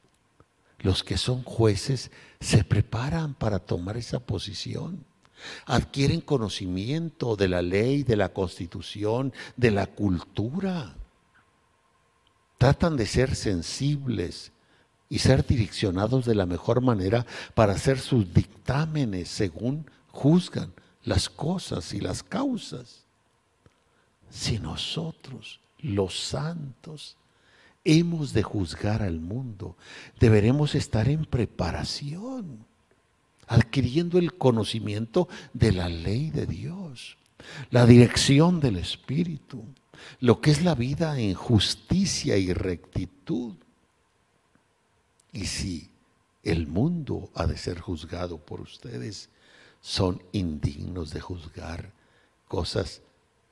Los 0.79 1.03
que 1.03 1.19
son 1.19 1.43
jueces 1.43 2.11
se 2.41 2.65
preparan 2.65 3.35
para 3.35 3.59
tomar 3.59 3.97
esa 3.97 4.21
posición. 4.21 5.05
Adquieren 5.67 6.21
conocimiento 6.21 7.37
de 7.37 7.49
la 7.49 7.63
ley, 7.63 8.03
de 8.03 8.17
la 8.17 8.29
constitución, 8.31 9.33
de 9.57 9.71
la 9.71 9.87
cultura. 9.87 10.97
Tratan 12.59 12.97
de 12.97 13.07
ser 13.07 13.35
sensibles 13.35 14.53
y 15.09 15.19
ser 15.19 15.47
direccionados 15.47 16.25
de 16.27 16.35
la 16.35 16.47
mejor 16.47 16.81
manera 16.81 17.27
para 17.55 17.73
hacer 17.73 17.99
sus 17.99 18.33
dictámenes 18.33 19.29
según 19.29 19.91
juzgan 20.09 20.73
las 21.05 21.29
cosas 21.29 21.95
y 21.95 22.01
las 22.01 22.23
causas. 22.23 23.05
Si 24.31 24.59
nosotros, 24.59 25.61
los 25.79 26.19
santos, 26.19 27.17
hemos 27.85 28.35
de 28.35 28.43
juzgar 28.43 29.03
al 29.03 29.21
mundo, 29.21 29.77
deberemos 30.21 30.75
estar 30.75 31.09
en 31.09 31.25
preparación, 31.25 32.67
adquiriendo 33.47 34.19
el 34.19 34.35
conocimiento 34.35 35.29
de 35.55 35.73
la 35.73 35.89
ley 35.89 36.31
de 36.31 36.45
Dios, 36.45 37.17
la 37.71 37.87
dirección 37.87 38.61
del 38.61 38.77
Espíritu, 38.77 39.65
lo 40.21 40.43
que 40.43 40.51
es 40.51 40.63
la 40.63 40.75
vida 40.75 41.19
en 41.19 41.33
justicia 41.33 42.37
y 42.37 42.53
rectitud 42.53 43.55
y 45.39 45.47
si 45.47 45.89
el 46.43 46.67
mundo 46.67 47.31
ha 47.37 47.47
de 47.47 47.57
ser 47.57 47.79
juzgado 47.79 48.39
por 48.39 48.61
ustedes, 48.61 49.31
son 49.81 50.21
indignos 50.33 51.13
de 51.13 51.21
juzgar 51.21 51.93
cosas 52.49 53.03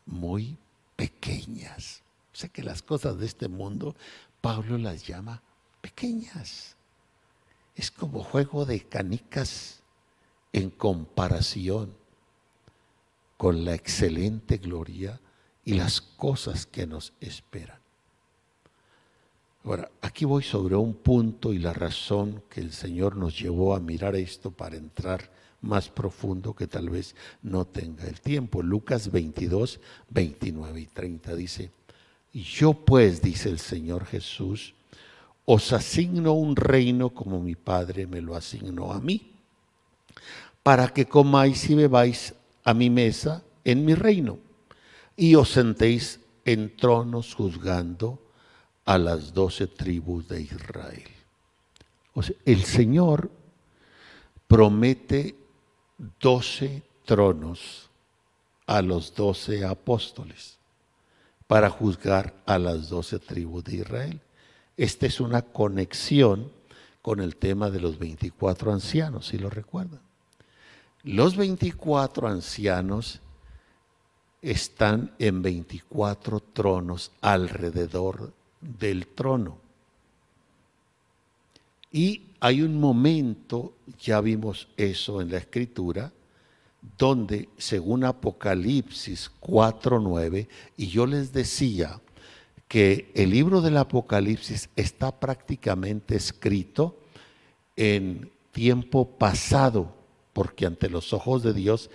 muy 0.05 0.59
pequeñas. 0.96 2.03
Sé 2.33 2.49
que 2.49 2.64
las 2.64 2.83
cosas 2.83 3.20
de 3.20 3.27
este 3.27 3.46
mundo, 3.46 3.94
Pablo 4.40 4.79
las 4.79 5.07
llama 5.07 5.44
pequeñas. 5.81 6.75
Es 7.77 7.92
como 7.92 8.25
juego 8.25 8.64
de 8.64 8.81
canicas 8.81 9.85
en 10.53 10.70
comparación 10.70 11.96
con 13.37 13.64
la 13.64 13.75
excelente 13.75 14.57
gloria 14.57 15.20
y 15.64 15.75
las 15.75 16.01
cosas 16.01 16.66
que 16.66 16.85
nos 16.85 17.12
esperan. 17.20 17.86
Ahora, 19.66 19.90
aquí 20.00 20.24
voy 20.24 20.44
sobre 20.44 20.76
un 20.76 20.94
punto 20.94 21.52
y 21.52 21.59
la 21.59 21.72
razón 21.72 22.44
que 22.48 22.61
el 22.61 22.72
Señor 22.72 23.16
nos 23.16 23.37
llevó 23.37 23.74
a 23.74 23.81
mirar 23.81 24.14
esto 24.14 24.52
para 24.52 24.76
entrar 24.76 25.29
más 25.61 25.88
profundo 25.88 26.55
que 26.55 26.68
tal 26.68 26.88
vez 26.88 27.16
no 27.42 27.64
tenga 27.64 28.05
el 28.05 28.20
tiempo. 28.20 28.62
Lucas 28.62 29.11
22, 29.11 29.81
29 30.11 30.81
y 30.81 30.87
30 30.87 31.35
dice, 31.35 31.72
yo 32.33 32.74
pues, 32.74 33.20
dice 33.20 33.48
el 33.48 33.59
Señor 33.59 34.05
Jesús, 34.05 34.74
os 35.44 35.72
asigno 35.72 36.35
un 36.35 36.55
reino 36.55 37.11
como 37.11 37.40
mi 37.40 37.57
Padre 37.57 38.07
me 38.07 38.20
lo 38.20 38.37
asignó 38.37 38.92
a 38.92 39.00
mí, 39.00 39.33
para 40.62 40.90
que 40.90 41.07
comáis 41.07 41.68
y 41.68 41.74
bebáis 41.74 42.37
a 42.62 42.72
mi 42.72 42.88
mesa 42.88 43.42
en 43.64 43.85
mi 43.85 43.96
reino, 43.96 44.38
y 45.16 45.35
os 45.35 45.50
sentéis 45.50 46.20
en 46.44 46.76
tronos 46.76 47.35
juzgando 47.35 48.20
a 48.87 48.99
las 48.99 49.35
doce 49.35 49.66
tribus 49.66 50.29
de 50.29 50.40
Israel. 50.40 51.05
O 52.14 52.22
sea, 52.22 52.37
el 52.46 52.64
Señor 52.64 53.31
promete 54.49 55.37
doce 56.20 56.82
tronos 57.05 57.91
a 58.66 58.80
los 58.80 59.14
doce 59.14 59.64
apóstoles 59.64 60.57
para 61.47 61.68
juzgar 61.68 62.34
a 62.47 62.59
las 62.59 62.89
doce 62.89 63.18
tribus 63.18 63.64
de 63.64 63.76
Israel. 63.76 64.20
Esta 64.76 65.07
es 65.07 65.20
una 65.20 65.43
conexión 65.43 66.51
con 67.03 67.20
el 67.20 67.37
tema 67.37 67.70
de 67.70 67.80
los 67.80 67.99
24 67.99 68.72
ancianos, 68.72 69.26
si 69.26 69.39
lo 69.39 69.51
recuerdan. 69.51 70.01
Los 71.03 71.37
24 71.37 72.28
ancianos 72.28 73.20
están 74.43 75.14
en 75.18 75.43
24 75.43 76.41
tronos 76.41 77.12
alrededor 77.20 78.32
del 78.79 79.07
trono. 79.07 79.59
Y 81.93 82.23
hay 82.41 82.62
un 82.62 82.79
momento, 82.79 83.75
ya 83.99 84.21
vimos 84.21 84.69
eso 84.77 85.21
en 85.21 85.31
la 85.31 85.39
escritura, 85.39 86.12
donde, 86.99 87.49
según 87.57 88.05
Apocalipsis 88.05 89.31
4.9, 89.41 90.47
y 90.77 90.87
yo 90.89 91.07
les 91.07 91.33
decía 91.33 92.01
que 92.69 93.11
el 93.14 93.31
libro 93.31 93.61
del 93.61 93.77
Apocalipsis 93.77 94.69
está 94.77 95.19
prácticamente 95.19 96.17
escrito 96.17 96.97
en 97.77 98.31
tiempo 98.53 99.09
pasado, 99.09 99.95
porque 100.33 100.67
ante 100.67 100.89
los 100.89 101.12
ojos 101.12 101.43
de 101.43 101.53
Dios 101.53 101.91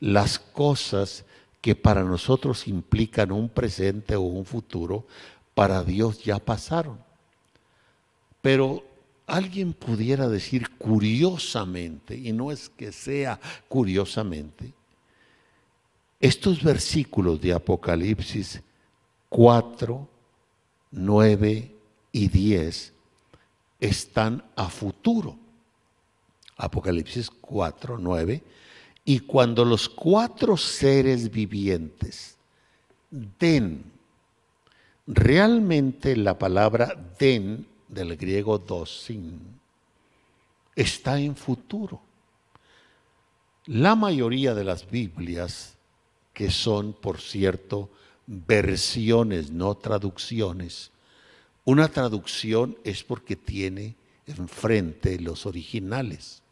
las 0.00 0.38
cosas 0.38 1.24
que 1.60 1.74
para 1.74 2.04
nosotros 2.04 2.68
implican 2.68 3.32
un 3.32 3.48
presente 3.48 4.16
o 4.16 4.20
un 4.20 4.44
futuro, 4.44 5.06
para 5.54 5.82
Dios 5.82 6.22
ya 6.22 6.38
pasaron. 6.38 6.98
Pero 8.42 8.84
alguien 9.26 9.72
pudiera 9.72 10.28
decir 10.28 10.76
curiosamente, 10.76 12.16
y 12.16 12.32
no 12.32 12.50
es 12.50 12.68
que 12.68 12.92
sea 12.92 13.40
curiosamente, 13.68 14.72
estos 16.20 16.62
versículos 16.62 17.40
de 17.40 17.52
Apocalipsis 17.52 18.62
4, 19.28 20.08
9 20.90 21.74
y 22.12 22.28
10 22.28 22.92
están 23.80 24.44
a 24.56 24.68
futuro. 24.68 25.36
Apocalipsis 26.56 27.30
4, 27.30 27.98
9. 27.98 28.42
Y 29.04 29.20
cuando 29.20 29.64
los 29.64 29.88
cuatro 29.88 30.56
seres 30.56 31.30
vivientes 31.30 32.36
den, 33.10 33.93
realmente 35.06 36.16
la 36.16 36.38
palabra 36.38 36.94
den 37.18 37.66
del 37.88 38.16
griego 38.16 38.58
dosin 38.58 39.60
está 40.74 41.20
en 41.20 41.36
futuro. 41.36 42.00
La 43.66 43.94
mayoría 43.94 44.54
de 44.54 44.64
las 44.64 44.90
Biblias, 44.90 45.76
que 46.32 46.50
son, 46.50 46.92
por 46.92 47.20
cierto, 47.20 47.90
versiones, 48.26 49.50
no 49.50 49.74
traducciones, 49.76 50.90
una 51.64 51.88
traducción 51.88 52.76
es 52.84 53.04
porque 53.04 53.36
tiene 53.36 53.94
enfrente 54.26 55.18
los 55.18 55.46
originales 55.46 56.42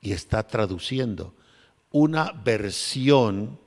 y 0.00 0.12
está 0.12 0.46
traduciendo. 0.46 1.34
Una 1.90 2.32
versión 2.32 3.58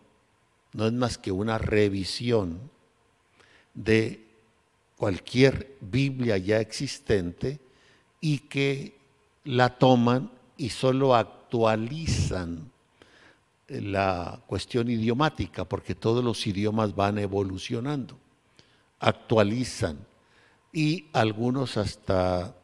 no 0.73 0.87
es 0.87 0.93
más 0.93 1.19
que 1.19 1.31
una 1.31 1.59
revisión 1.59 2.71
de 3.75 4.25
cualquier 4.95 5.75
Biblia 5.81 6.37
ya 6.37 6.59
existente 6.59 7.59
y 8.21 8.39
que 8.39 8.97
la 9.43 9.77
toman 9.77 10.31
y 10.57 10.69
solo 10.69 11.13
actualizan 11.13 12.71
la 13.67 14.41
cuestión 14.47 14.89
idiomática, 14.89 15.65
porque 15.65 15.95
todos 15.95 16.23
los 16.23 16.45
idiomas 16.47 16.95
van 16.95 17.17
evolucionando, 17.17 18.17
actualizan. 18.99 19.99
Y 20.71 21.05
algunos 21.13 21.77
hasta 21.77 22.55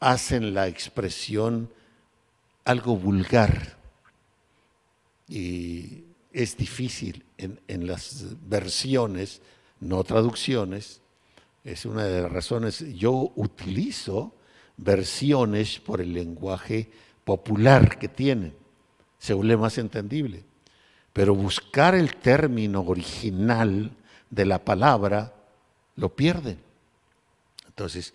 hacen 0.00 0.54
la 0.54 0.68
expresión 0.68 1.70
algo 2.64 2.96
vulgar 2.96 3.76
y 5.28 6.04
es 6.32 6.56
difícil 6.56 7.24
en, 7.38 7.60
en 7.66 7.86
las 7.86 8.36
versiones, 8.48 9.40
no 9.80 10.04
traducciones, 10.04 11.00
es 11.64 11.84
una 11.84 12.04
de 12.04 12.22
las 12.22 12.30
razones. 12.30 12.84
Yo 12.94 13.32
utilizo 13.36 14.34
versiones 14.76 15.80
por 15.80 16.00
el 16.00 16.12
lenguaje 16.12 16.90
popular 17.24 17.98
que 17.98 18.08
tienen, 18.08 18.54
se 19.18 19.34
vuelve 19.34 19.56
más 19.56 19.78
entendible. 19.78 20.44
Pero 21.12 21.34
buscar 21.34 21.94
el 21.94 22.16
término 22.16 22.82
original 22.82 23.90
de 24.30 24.46
la 24.46 24.64
palabra 24.64 25.32
lo 25.96 26.14
pierden. 26.14 26.58
Entonces, 27.66 28.14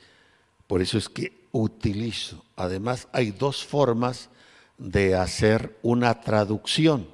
por 0.68 0.82
eso 0.82 0.98
es 0.98 1.10
que 1.10 1.34
utilizo. 1.52 2.46
Además, 2.56 3.08
hay 3.12 3.32
dos 3.32 3.66
formas 3.66 4.30
de 4.78 5.16
hacer 5.16 5.78
una 5.82 6.22
traducción. 6.22 7.08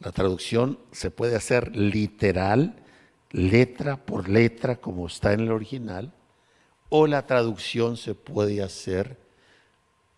La 0.00 0.12
traducción 0.12 0.78
se 0.92 1.10
puede 1.10 1.34
hacer 1.34 1.74
literal 1.74 2.83
letra 3.34 3.96
por 3.96 4.28
letra 4.28 4.76
como 4.76 5.08
está 5.08 5.32
en 5.32 5.40
el 5.40 5.50
original, 5.50 6.12
o 6.88 7.08
la 7.08 7.26
traducción 7.26 7.96
se 7.96 8.14
puede 8.14 8.62
hacer 8.62 9.18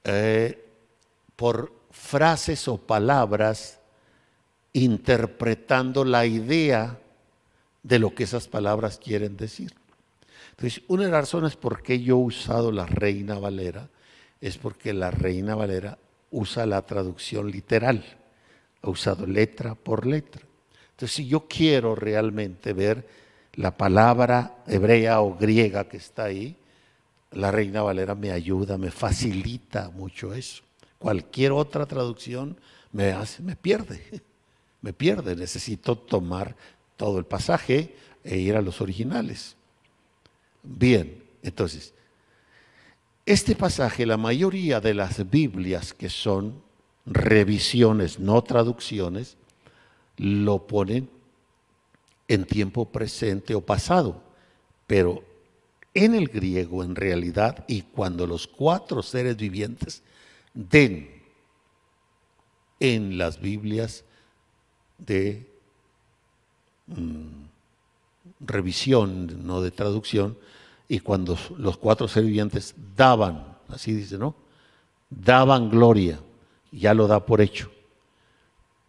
eh, 0.04 0.62
por 1.34 1.72
frases 1.90 2.68
o 2.68 2.76
palabras 2.76 3.80
interpretando 4.74 6.04
la 6.04 6.26
idea 6.26 6.98
de 7.82 7.98
lo 7.98 8.14
que 8.14 8.24
esas 8.24 8.48
palabras 8.48 8.98
quieren 8.98 9.38
decir. 9.38 9.72
Entonces, 10.50 10.82
una 10.88 11.04
de 11.04 11.10
las 11.10 11.22
razones 11.22 11.56
por 11.56 11.82
qué 11.82 12.02
yo 12.02 12.16
he 12.16 12.22
usado 12.22 12.70
la 12.70 12.84
Reina 12.84 13.38
Valera 13.38 13.88
es 14.42 14.58
porque 14.58 14.92
la 14.92 15.10
Reina 15.10 15.54
Valera 15.54 15.98
usa 16.30 16.66
la 16.66 16.82
traducción 16.82 17.50
literal, 17.50 18.04
ha 18.82 18.90
usado 18.90 19.26
letra 19.26 19.74
por 19.74 20.04
letra. 20.04 20.45
Entonces, 20.96 21.16
si 21.16 21.26
yo 21.28 21.46
quiero 21.46 21.94
realmente 21.94 22.72
ver 22.72 23.06
la 23.52 23.76
palabra 23.76 24.56
hebrea 24.66 25.20
o 25.20 25.36
griega 25.36 25.86
que 25.90 25.98
está 25.98 26.24
ahí, 26.24 26.56
la 27.32 27.50
Reina 27.50 27.82
Valera 27.82 28.14
me 28.14 28.30
ayuda, 28.30 28.78
me 28.78 28.90
facilita 28.90 29.90
mucho 29.90 30.32
eso. 30.32 30.62
Cualquier 30.98 31.52
otra 31.52 31.84
traducción 31.84 32.58
me 32.92 33.12
hace, 33.12 33.42
me 33.42 33.56
pierde, 33.56 34.22
me 34.80 34.94
pierde. 34.94 35.36
Necesito 35.36 35.98
tomar 35.98 36.56
todo 36.96 37.18
el 37.18 37.26
pasaje 37.26 37.94
e 38.24 38.38
ir 38.38 38.56
a 38.56 38.62
los 38.62 38.80
originales. 38.80 39.54
Bien, 40.62 41.22
entonces, 41.42 41.92
este 43.26 43.54
pasaje, 43.54 44.06
la 44.06 44.16
mayoría 44.16 44.80
de 44.80 44.94
las 44.94 45.28
Biblias 45.28 45.92
que 45.92 46.08
son 46.08 46.62
revisiones, 47.04 48.18
no 48.18 48.42
traducciones, 48.42 49.36
lo 50.16 50.66
ponen 50.66 51.08
en 52.28 52.44
tiempo 52.44 52.86
presente 52.86 53.54
o 53.54 53.60
pasado, 53.60 54.22
pero 54.86 55.22
en 55.94 56.14
el 56.14 56.28
griego 56.28 56.82
en 56.82 56.96
realidad 56.96 57.64
y 57.68 57.82
cuando 57.82 58.26
los 58.26 58.46
cuatro 58.46 59.02
seres 59.02 59.36
vivientes 59.36 60.02
den 60.54 61.22
en 62.80 63.16
las 63.16 63.40
Biblias 63.40 64.04
de 64.98 65.46
mm, 66.86 67.44
revisión, 68.40 69.46
no 69.46 69.62
de 69.62 69.70
traducción, 69.70 70.36
y 70.88 71.00
cuando 71.00 71.38
los 71.56 71.76
cuatro 71.78 72.08
seres 72.08 72.28
vivientes 72.28 72.74
daban, 72.96 73.56
así 73.68 73.92
dice, 73.92 74.18
¿no? 74.18 74.34
Daban 75.08 75.70
gloria, 75.70 76.20
ya 76.70 76.94
lo 76.94 77.06
da 77.06 77.24
por 77.24 77.40
hecho 77.40 77.70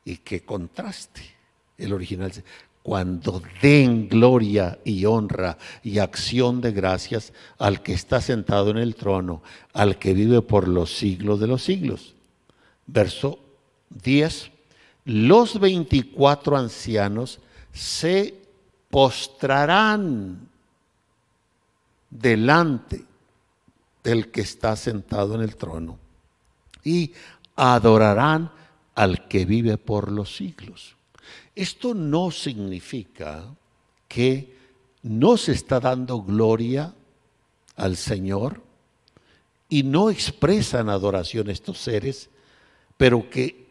y 0.08 0.18
que 0.18 0.42
contraste. 0.42 1.22
El 1.78 1.92
original 1.92 2.32
cuando 2.82 3.44
den 3.62 4.08
gloria 4.08 4.80
y 4.86 5.04
honra 5.04 5.58
y 5.84 6.00
acción 6.00 6.62
de 6.62 6.72
gracias 6.72 7.34
al 7.60 7.84
que 7.84 7.92
está 7.92 8.22
sentado 8.22 8.70
en 8.70 8.78
el 8.78 8.96
trono, 8.96 9.44
al 9.74 10.00
que 10.00 10.14
vive 10.14 10.42
por 10.42 10.70
los 10.70 10.96
siglos 10.96 11.42
de 11.42 11.48
los 11.48 11.62
siglos. 11.62 12.16
Verso 12.86 13.40
10, 13.90 14.50
los 15.04 15.60
24 15.60 16.56
ancianos 16.56 17.42
se 17.74 18.34
postrarán 18.90 20.48
delante 22.10 23.04
del 24.06 24.32
que 24.32 24.40
está 24.40 24.78
sentado 24.78 25.36
en 25.36 25.42
el 25.42 25.58
trono 25.58 26.00
y 26.86 27.12
adorarán 27.58 28.52
al 28.98 29.28
que 29.28 29.46
vive 29.46 29.78
por 29.78 30.12
los 30.12 30.36
siglos. 30.36 30.96
Esto 31.54 31.94
no 31.94 32.32
significa 32.32 33.46
que 34.08 34.58
no 35.04 35.38
se 35.38 35.52
está 35.52 35.80
dando 35.80 36.24
gloria 36.24 36.96
al 37.76 37.96
Señor 37.96 38.64
y 39.70 39.84
no 39.84 40.10
expresan 40.10 40.90
adoración 40.90 41.52
estos 41.52 41.78
seres, 41.78 42.32
pero 42.98 43.30
que 43.30 43.68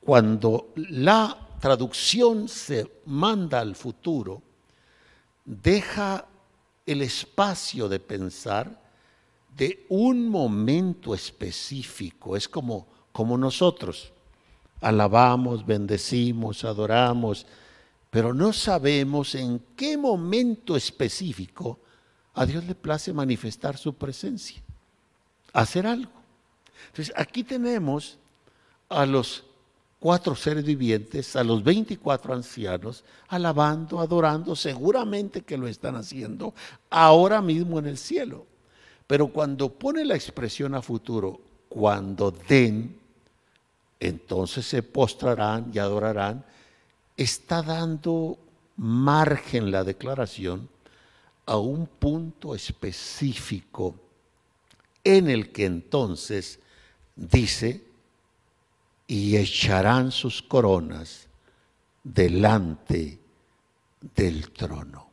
cuando 0.00 0.72
la 0.74 1.48
traducción 1.60 2.48
se 2.48 3.02
manda 3.04 3.60
al 3.60 3.76
futuro, 3.76 4.42
deja 5.44 6.26
el 6.84 7.02
espacio 7.02 7.88
de 7.88 8.00
pensar 8.00 8.82
de 9.56 9.86
un 9.88 10.28
momento 10.28 11.14
específico, 11.14 12.36
es 12.36 12.48
como, 12.48 12.88
como 13.12 13.38
nosotros 13.38 14.12
alabamos, 14.80 15.64
bendecimos, 15.64 16.64
adoramos, 16.64 17.46
pero 18.10 18.32
no 18.32 18.52
sabemos 18.52 19.34
en 19.34 19.60
qué 19.76 19.96
momento 19.96 20.76
específico 20.76 21.78
a 22.34 22.46
Dios 22.46 22.64
le 22.64 22.74
place 22.74 23.12
manifestar 23.12 23.76
su 23.76 23.94
presencia, 23.94 24.62
hacer 25.52 25.86
algo. 25.86 26.12
Entonces, 26.88 27.14
aquí 27.16 27.42
tenemos 27.42 28.18
a 28.88 29.06
los 29.06 29.44
cuatro 29.98 30.36
seres 30.36 30.64
vivientes, 30.64 31.34
a 31.36 31.42
los 31.42 31.64
24 31.64 32.34
ancianos, 32.34 33.04
alabando, 33.28 34.00
adorando, 34.00 34.54
seguramente 34.54 35.42
que 35.42 35.56
lo 35.56 35.66
están 35.66 35.96
haciendo 35.96 36.54
ahora 36.90 37.40
mismo 37.40 37.78
en 37.78 37.86
el 37.86 37.98
cielo. 37.98 38.46
Pero 39.06 39.28
cuando 39.28 39.68
pone 39.68 40.04
la 40.04 40.14
expresión 40.14 40.74
a 40.74 40.82
futuro, 40.82 41.40
cuando 41.68 42.30
den, 42.30 42.98
entonces 44.00 44.66
se 44.66 44.82
postrarán 44.82 45.70
y 45.72 45.78
adorarán, 45.78 46.44
está 47.16 47.62
dando 47.62 48.38
margen 48.76 49.70
la 49.70 49.84
declaración 49.84 50.68
a 51.46 51.56
un 51.56 51.86
punto 51.86 52.54
específico 52.54 53.94
en 55.04 55.30
el 55.30 55.52
que 55.52 55.64
entonces 55.64 56.58
dice, 57.14 57.84
y 59.06 59.36
echarán 59.36 60.10
sus 60.10 60.42
coronas 60.42 61.28
delante 62.02 63.18
del 64.14 64.50
trono. 64.50 65.08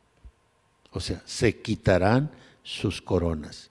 O 0.90 1.00
sea, 1.00 1.22
se 1.24 1.60
quitarán 1.60 2.30
sus 2.62 3.00
coronas. 3.00 3.70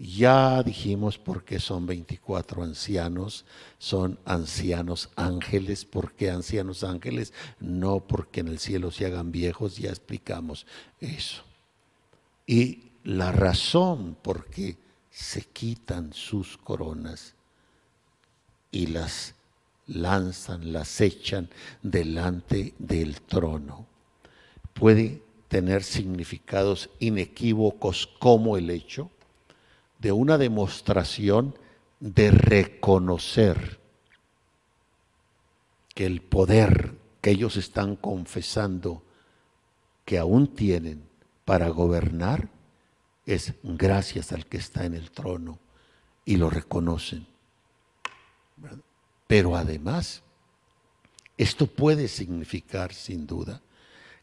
Ya 0.00 0.62
dijimos 0.62 1.18
por 1.18 1.44
qué 1.44 1.58
son 1.58 1.84
24 1.84 2.62
ancianos, 2.62 3.44
son 3.78 4.16
ancianos 4.24 5.10
ángeles. 5.16 5.84
¿Por 5.84 6.12
qué 6.12 6.30
ancianos 6.30 6.84
ángeles? 6.84 7.32
No 7.58 8.06
porque 8.06 8.40
en 8.40 8.48
el 8.48 8.60
cielo 8.60 8.92
se 8.92 9.06
hagan 9.06 9.32
viejos, 9.32 9.76
ya 9.76 9.90
explicamos 9.90 10.66
eso. 11.00 11.42
Y 12.46 12.92
la 13.02 13.32
razón 13.32 14.16
por 14.22 14.46
qué 14.46 14.78
se 15.10 15.42
quitan 15.42 16.12
sus 16.12 16.56
coronas 16.56 17.34
y 18.70 18.86
las 18.86 19.34
lanzan, 19.88 20.72
las 20.72 21.00
echan 21.00 21.50
delante 21.82 22.72
del 22.78 23.20
trono. 23.22 23.88
Puede 24.74 25.24
tener 25.48 25.82
significados 25.82 26.88
inequívocos 27.00 28.06
como 28.20 28.56
el 28.56 28.70
hecho 28.70 29.10
de 29.98 30.12
una 30.12 30.38
demostración 30.38 31.54
de 32.00 32.30
reconocer 32.30 33.80
que 35.94 36.06
el 36.06 36.22
poder 36.22 36.94
que 37.20 37.30
ellos 37.30 37.56
están 37.56 37.96
confesando 37.96 39.02
que 40.04 40.18
aún 40.18 40.54
tienen 40.54 41.02
para 41.44 41.68
gobernar 41.68 42.48
es 43.26 43.54
gracias 43.62 44.32
al 44.32 44.46
que 44.46 44.58
está 44.58 44.86
en 44.86 44.94
el 44.94 45.10
trono 45.10 45.58
y 46.24 46.36
lo 46.36 46.48
reconocen. 46.48 47.26
Pero 49.26 49.56
además, 49.56 50.22
esto 51.36 51.66
puede 51.66 52.08
significar 52.08 52.94
sin 52.94 53.26
duda 53.26 53.60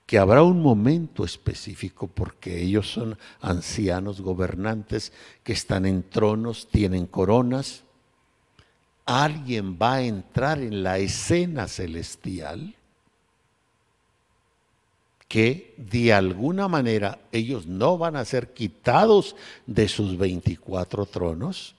que 0.06 0.20
habrá 0.20 0.43
un 0.43 0.62
momento 0.62 1.26
específico 1.26 2.08
porque 2.08 2.62
ellos 2.62 2.91
son 2.91 3.18
ancianos 3.41 4.22
gobernantes 4.22 5.12
que 5.43 5.53
están 5.53 5.86
en 5.86 6.03
tronos, 6.03 6.68
tienen 6.68 7.08
coronas. 7.08 7.84
Alguien 9.06 9.78
va 9.82 9.95
a 9.95 10.01
entrar 10.03 10.60
en 10.60 10.84
la 10.84 10.99
escena 10.99 11.68
celestial 11.68 12.76
que 15.28 15.74
de 15.78 16.14
alguna 16.14 16.68
manera 16.68 17.20
ellos 17.32 17.66
no 17.66 17.97
van 17.97 18.16
a 18.16 18.26
ser 18.26 18.53
quitados 18.53 19.36
de 19.66 19.88
sus 19.88 20.18
24 20.18 21.08
tronos, 21.08 21.76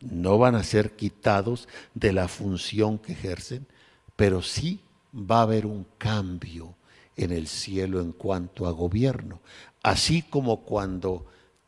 no 0.00 0.38
van 0.38 0.54
a 0.54 0.62
ser 0.62 0.94
quitados 0.94 1.68
de 1.94 2.12
la 2.12 2.28
función 2.28 2.98
que 2.98 3.12
ejercen, 3.12 3.66
pero 4.14 4.40
sí 4.40 4.80
va 5.12 5.40
a 5.40 5.42
haber 5.42 5.66
un 5.66 5.84
cambio 5.98 6.76
en 7.16 7.32
el 7.32 7.46
cielo 7.46 8.00
en 8.00 8.12
cuanto 8.12 8.66
a 8.66 8.72
gobierno. 8.72 9.40
Así 9.82 10.22
como 10.22 10.62
cuando 10.62 11.26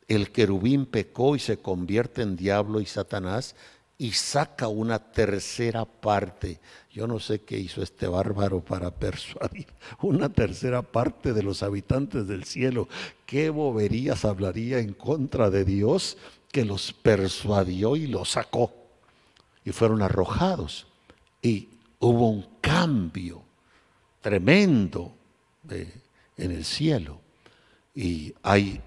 el 0.08 0.30
querubín 0.30 0.86
pecó 0.86 1.36
y 1.36 1.38
se 1.38 1.58
convierte 1.58 2.22
en 2.22 2.36
diablo 2.36 2.80
y 2.80 2.86
Satanás 2.86 3.56
y 3.98 4.12
saca 4.12 4.68
una 4.68 4.98
tercera 4.98 5.84
parte. 5.84 6.60
Yo 6.92 7.06
no 7.06 7.18
sé 7.18 7.42
qué 7.42 7.58
hizo 7.58 7.82
este 7.82 8.06
bárbaro 8.06 8.60
para 8.60 8.90
persuadir 8.90 9.66
una 10.02 10.28
tercera 10.28 10.82
parte 10.82 11.32
de 11.32 11.42
los 11.42 11.62
habitantes 11.62 12.26
del 12.26 12.44
cielo. 12.44 12.88
¿Qué 13.24 13.50
boberías 13.50 14.24
hablaría 14.24 14.78
en 14.78 14.92
contra 14.92 15.50
de 15.50 15.64
Dios 15.64 16.18
que 16.52 16.64
los 16.64 16.92
persuadió 16.92 17.96
y 17.96 18.06
los 18.06 18.30
sacó? 18.32 18.72
Y 19.64 19.72
fueron 19.72 20.02
arrojados. 20.02 20.86
Y 21.42 21.68
hubo 21.98 22.30
un 22.30 22.46
cambio 22.60 23.42
tremendo 24.20 25.14
en 25.70 26.50
el 26.50 26.64
cielo. 26.64 27.20
Y 27.94 28.34
hay 28.42 28.80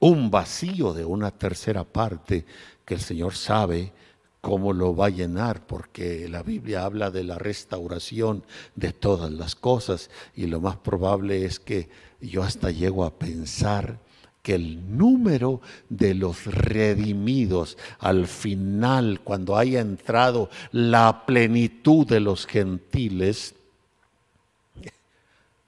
un 0.00 0.30
vacío 0.30 0.92
de 0.92 1.04
una 1.04 1.30
tercera 1.30 1.84
parte 1.84 2.44
que 2.84 2.94
el 2.94 3.00
Señor 3.00 3.34
sabe 3.34 3.92
cómo 4.40 4.74
lo 4.74 4.94
va 4.94 5.06
a 5.06 5.10
llenar, 5.10 5.66
porque 5.66 6.28
la 6.28 6.42
Biblia 6.42 6.84
habla 6.84 7.10
de 7.10 7.24
la 7.24 7.38
restauración 7.38 8.44
de 8.76 8.92
todas 8.92 9.32
las 9.32 9.54
cosas 9.54 10.10
y 10.36 10.46
lo 10.46 10.60
más 10.60 10.76
probable 10.76 11.46
es 11.46 11.58
que 11.58 11.88
yo 12.20 12.42
hasta 12.42 12.70
llego 12.70 13.04
a 13.04 13.14
pensar 13.14 13.98
que 14.42 14.54
el 14.56 14.98
número 14.98 15.62
de 15.88 16.12
los 16.12 16.44
redimidos 16.44 17.78
al 17.98 18.26
final, 18.26 19.20
cuando 19.24 19.56
haya 19.56 19.80
entrado 19.80 20.50
la 20.70 21.24
plenitud 21.24 22.06
de 22.06 22.20
los 22.20 22.46
gentiles, 22.46 23.54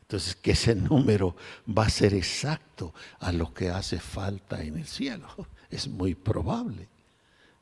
entonces, 0.07 0.37
que 0.37 0.53
ese 0.53 0.75
número 0.75 1.35
va 1.67 1.87
a 1.87 1.91
ser 1.91 2.15
exacto 2.15 2.95
a 3.19 3.33
lo 3.33 3.53
que 3.53 3.71
hace 3.71 3.99
falta 3.99 4.63
en 4.63 4.79
el 4.79 4.87
cielo. 4.87 5.29
Es 5.69 5.89
muy 5.89 6.15
probable. 6.15 6.87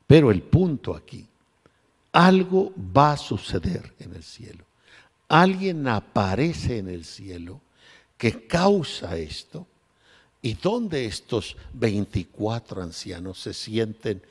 Pero 0.05 0.29
el 0.29 0.43
punto 0.43 0.95
aquí, 0.95 1.27
algo 2.11 2.71
va 2.95 3.13
a 3.13 3.17
suceder 3.17 3.95
en 3.97 4.13
el 4.13 4.21
cielo. 4.21 4.63
Alguien 5.27 5.87
aparece 5.87 6.77
en 6.77 6.87
el 6.87 7.03
cielo 7.03 7.61
que 8.15 8.45
causa 8.45 9.17
esto 9.17 9.65
y 10.43 10.53
donde 10.53 11.05
estos 11.05 11.57
24 11.73 12.83
ancianos 12.83 13.39
se 13.39 13.55
sienten 13.55 14.21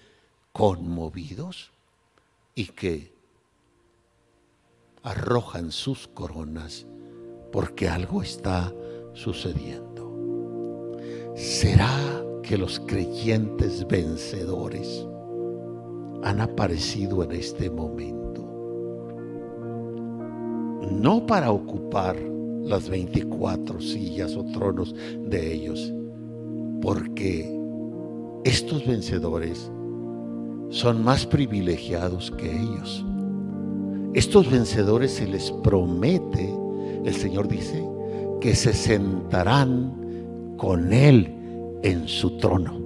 conmovidos 0.52 1.72
y 2.54 2.66
que 2.66 3.12
arrojan 5.02 5.72
sus 5.72 6.06
coronas 6.06 6.86
porque 7.54 7.88
algo 7.88 8.20
está 8.20 8.74
sucediendo. 9.12 10.12
¿Será 11.36 11.88
que 12.42 12.58
los 12.58 12.80
creyentes 12.80 13.86
vencedores 13.86 15.06
han 16.24 16.40
aparecido 16.40 17.22
en 17.22 17.30
este 17.30 17.70
momento? 17.70 18.42
No 20.90 21.24
para 21.24 21.52
ocupar 21.52 22.16
las 22.64 22.88
24 22.88 23.80
sillas 23.80 24.34
o 24.36 24.44
tronos 24.46 24.92
de 25.20 25.52
ellos, 25.52 25.94
porque 26.82 27.56
estos 28.42 28.84
vencedores 28.84 29.70
son 30.70 31.04
más 31.04 31.24
privilegiados 31.24 32.32
que 32.32 32.50
ellos. 32.50 33.06
Estos 34.12 34.50
vencedores 34.50 35.12
se 35.12 35.28
les 35.28 35.52
promete 35.52 36.63
el 37.04 37.14
Señor 37.14 37.48
dice 37.48 37.84
que 38.40 38.54
se 38.54 38.72
sentarán 38.72 40.54
con 40.56 40.92
Él 40.92 41.34
en 41.82 42.08
su 42.08 42.36
trono. 42.38 42.78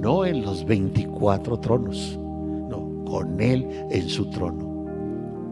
No 0.00 0.24
en 0.24 0.42
los 0.42 0.64
24 0.64 1.58
tronos, 1.58 2.18
no, 2.68 3.04
con 3.04 3.40
Él 3.40 3.66
en 3.90 4.08
su 4.08 4.30
trono. 4.30 4.86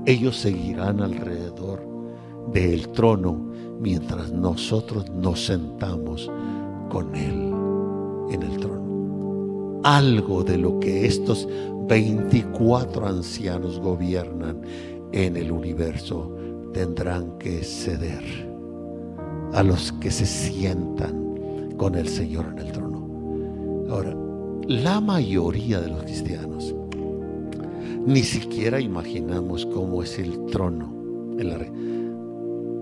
Ellos 0.06 0.36
seguirán 0.36 1.00
alrededor 1.00 1.86
del 2.52 2.88
trono 2.90 3.32
mientras 3.80 4.32
nosotros 4.32 5.10
nos 5.10 5.46
sentamos 5.46 6.30
con 6.88 7.14
Él 7.14 7.52
en 8.30 8.42
el 8.42 8.56
trono. 8.58 9.80
Algo 9.82 10.42
de 10.42 10.58
lo 10.58 10.80
que 10.80 11.06
estos 11.06 11.48
24 11.88 13.06
ancianos 13.06 13.78
gobiernan 13.80 14.62
en 15.12 15.36
el 15.36 15.52
universo 15.52 16.32
tendrán 16.72 17.38
que 17.38 17.62
ceder 17.62 18.22
a 19.52 19.62
los 19.62 19.92
que 19.92 20.10
se 20.10 20.26
sientan 20.26 21.74
con 21.76 21.94
el 21.94 22.08
Señor 22.08 22.46
en 22.52 22.58
el 22.58 22.72
trono. 22.72 23.06
Ahora, 23.90 24.16
la 24.66 25.00
mayoría 25.00 25.80
de 25.80 25.88
los 25.88 26.02
cristianos 26.02 26.74
ni 28.06 28.22
siquiera 28.22 28.80
imaginamos 28.80 29.66
cómo 29.66 30.02
es 30.02 30.18
el 30.18 30.46
trono 30.46 30.92
en 31.38 31.48
la 31.48 31.58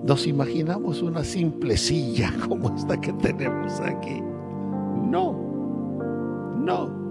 Nos 0.04 0.26
imaginamos 0.26 1.02
una 1.02 1.24
simple 1.24 1.76
silla 1.76 2.32
como 2.48 2.74
esta 2.74 3.00
que 3.00 3.12
tenemos 3.14 3.80
aquí. 3.80 4.20
No, 5.10 5.32
no. 6.58 7.04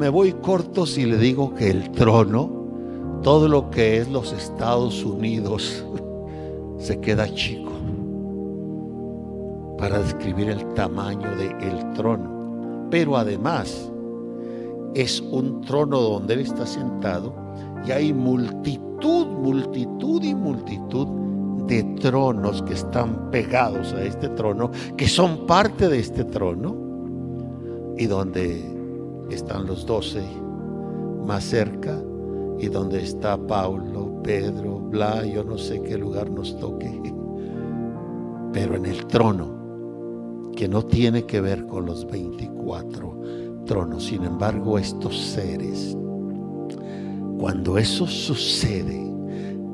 me 0.00 0.08
voy 0.08 0.32
corto 0.32 0.86
si 0.86 1.04
le 1.04 1.18
digo 1.18 1.54
que 1.54 1.70
el 1.70 1.90
trono, 1.90 2.59
todo 3.22 3.48
lo 3.48 3.70
que 3.70 3.98
es 3.98 4.08
los 4.10 4.32
Estados 4.32 5.04
Unidos, 5.04 5.84
se 6.78 7.00
queda 7.00 7.32
chico 7.34 7.70
para 9.78 9.98
describir 9.98 10.50
el 10.50 10.74
tamaño 10.74 11.36
del 11.36 11.92
trono. 11.94 12.88
Pero 12.90 13.16
además 13.16 13.90
es 14.94 15.20
un 15.20 15.62
trono 15.62 16.00
donde 16.00 16.34
Él 16.34 16.40
está 16.40 16.66
sentado 16.66 17.32
y 17.86 17.90
hay 17.90 18.12
multitud, 18.12 19.26
multitud 19.26 20.22
y 20.22 20.34
multitud 20.34 21.06
de 21.66 21.82
tronos 22.00 22.62
que 22.62 22.74
están 22.74 23.30
pegados 23.30 23.92
a 23.92 24.02
este 24.02 24.28
trono, 24.30 24.70
que 24.96 25.06
son 25.06 25.46
parte 25.46 25.88
de 25.88 26.00
este 26.00 26.24
trono, 26.24 26.76
y 27.96 28.06
donde 28.06 28.64
están 29.30 29.66
los 29.66 29.86
doce 29.86 30.22
más 31.24 31.44
cerca, 31.44 32.02
y 32.60 32.68
donde 32.68 33.02
está 33.02 33.38
Pablo, 33.38 34.20
Pedro, 34.22 34.78
Bla, 34.78 35.24
yo 35.24 35.42
no 35.42 35.56
sé 35.56 35.80
qué 35.82 35.96
lugar 35.96 36.30
nos 36.30 36.58
toque, 36.58 36.90
pero 38.52 38.76
en 38.76 38.86
el 38.86 39.06
trono, 39.06 40.50
que 40.54 40.68
no 40.68 40.82
tiene 40.82 41.24
que 41.24 41.40
ver 41.40 41.66
con 41.66 41.86
los 41.86 42.06
24 42.06 43.62
tronos, 43.64 44.04
sin 44.04 44.24
embargo 44.24 44.78
estos 44.78 45.18
seres, 45.18 45.96
cuando 47.38 47.78
eso 47.78 48.06
sucede, 48.06 49.00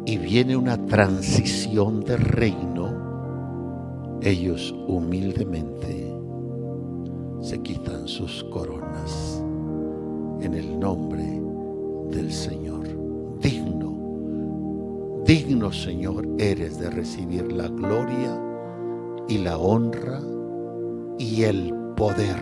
y 0.04 0.18
viene 0.18 0.56
una 0.56 0.86
transición 0.86 2.04
de 2.04 2.16
reino, 2.16 4.18
ellos 4.22 4.72
humildemente 4.86 6.14
se 7.40 7.60
quitan 7.62 8.06
sus 8.06 8.44
coronas 8.44 9.42
en 10.40 10.54
el 10.54 10.78
nombre 10.78 11.42
del 12.10 12.32
Señor. 12.32 12.75
Digno, 13.40 15.22
digno 15.24 15.72
Señor 15.72 16.26
eres 16.38 16.78
de 16.78 16.90
recibir 16.90 17.52
la 17.52 17.68
gloria 17.68 18.40
y 19.28 19.38
la 19.38 19.58
honra 19.58 20.20
y 21.18 21.42
el 21.42 21.74
poder, 21.96 22.38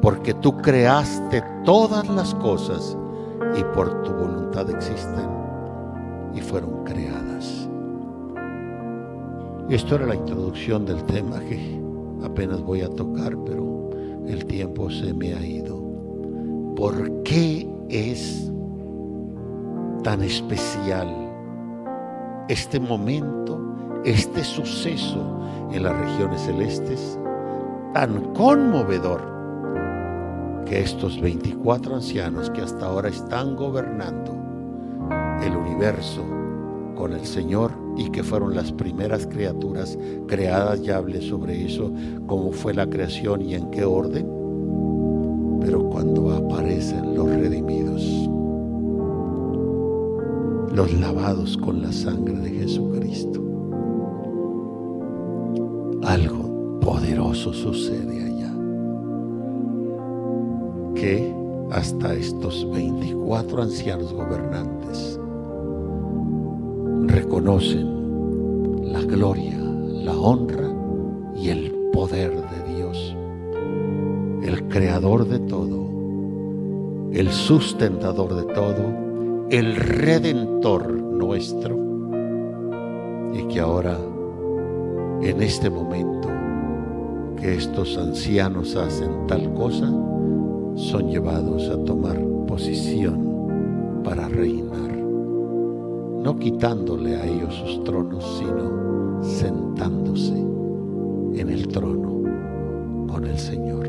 porque 0.00 0.34
tú 0.34 0.56
creaste 0.56 1.42
todas 1.64 2.08
las 2.08 2.34
cosas 2.36 2.96
y 3.58 3.64
por 3.74 4.02
tu 4.02 4.12
voluntad 4.12 4.70
existen 4.70 5.28
y 6.34 6.40
fueron 6.40 6.84
creadas. 6.84 7.68
Esto 9.68 9.96
era 9.96 10.06
la 10.06 10.14
introducción 10.14 10.86
del 10.86 11.02
tema 11.04 11.40
que 11.40 11.78
apenas 12.22 12.62
voy 12.62 12.80
a 12.80 12.88
tocar, 12.88 13.36
pero 13.44 13.90
el 14.26 14.44
tiempo 14.46 14.90
se 14.90 15.12
me 15.12 15.34
ha 15.34 15.44
ido. 15.44 15.78
¿Por 16.74 17.22
qué 17.22 17.68
es 17.88 18.50
tan 20.02 20.22
especial 20.22 21.08
este 22.48 22.80
momento, 22.80 23.60
este 24.04 24.42
suceso 24.44 25.40
en 25.72 25.82
las 25.82 25.96
regiones 25.96 26.42
celestes, 26.42 27.18
tan 27.92 28.32
conmovedor? 28.34 29.38
que 30.68 30.80
estos 30.80 31.18
24 31.20 31.96
ancianos 31.96 32.50
que 32.50 32.60
hasta 32.60 32.84
ahora 32.84 33.08
están 33.08 33.56
gobernando 33.56 34.34
el 35.42 35.56
universo 35.56 36.22
con 36.94 37.14
el 37.14 37.24
Señor 37.24 37.72
y 37.96 38.10
que 38.10 38.22
fueron 38.22 38.54
las 38.54 38.72
primeras 38.72 39.26
criaturas 39.26 39.96
creadas, 40.26 40.82
ya 40.82 40.98
hablé 40.98 41.22
sobre 41.22 41.64
eso, 41.64 41.90
cómo 42.26 42.52
fue 42.52 42.74
la 42.74 42.86
creación 42.86 43.40
y 43.40 43.54
en 43.54 43.70
qué 43.70 43.84
orden, 43.84 44.28
pero 45.62 45.88
cuando 45.88 46.32
aparecen 46.32 47.14
los 47.14 47.28
redimidos, 47.28 48.28
los 50.78 50.92
lavados 50.92 51.56
con 51.56 51.82
la 51.82 51.90
sangre 51.90 52.38
de 52.38 52.50
Jesucristo, 52.50 53.42
algo 56.04 56.78
poderoso 56.80 57.52
sucede 57.52 58.22
allá, 58.22 58.54
que 60.94 61.34
hasta 61.72 62.14
estos 62.14 62.64
24 62.70 63.62
ancianos 63.62 64.12
gobernantes 64.12 65.18
reconocen 67.12 68.92
la 68.92 69.02
gloria, 69.02 69.58
la 69.58 70.16
honra 70.16 70.72
y 71.34 71.48
el 71.48 71.72
poder 71.92 72.30
de 72.30 72.76
Dios, 72.76 73.16
el 74.44 74.68
creador 74.68 75.26
de 75.26 75.40
todo, 75.40 75.88
el 77.10 77.32
sustentador 77.32 78.36
de 78.36 78.54
todo, 78.54 79.48
el 79.50 79.74
redentor 79.74 80.47
nuestro, 80.60 81.76
y 83.32 83.42
que 83.48 83.60
ahora, 83.60 83.96
en 85.22 85.42
este 85.42 85.70
momento, 85.70 86.28
que 87.36 87.54
estos 87.54 87.96
ancianos 87.96 88.76
hacen 88.76 89.26
tal 89.26 89.52
cosa, 89.54 89.86
son 90.74 91.08
llevados 91.08 91.68
a 91.68 91.84
tomar 91.84 92.18
posición 92.46 94.02
para 94.04 94.28
reinar 94.28 94.78
no 96.22 96.36
quitándole 96.36 97.16
a 97.16 97.24
ellos 97.24 97.54
sus 97.54 97.84
tronos, 97.84 98.38
sino 98.38 99.22
sentándose 99.22 100.36
en 100.36 101.48
el 101.48 101.68
trono 101.68 103.06
con 103.10 103.24
el 103.24 103.38
Señor. 103.38 103.88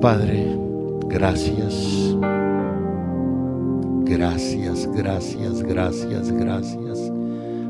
Padre, 0.00 0.56
gracias, 1.08 2.16
gracias, 4.04 4.88
gracias, 4.94 5.62
gracias, 5.62 6.30
gracias. 6.30 7.12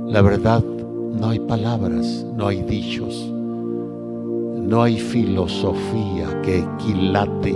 La 0.07 0.22
verdad, 0.22 0.62
no 0.62 1.28
hay 1.28 1.39
palabras, 1.41 2.26
no 2.37 2.49
hay 2.49 2.62
dichos, 2.62 3.32
no 3.32 4.82
hay 4.82 4.99
filosofía 4.99 6.41
que 6.43 6.59
equilate 6.59 7.55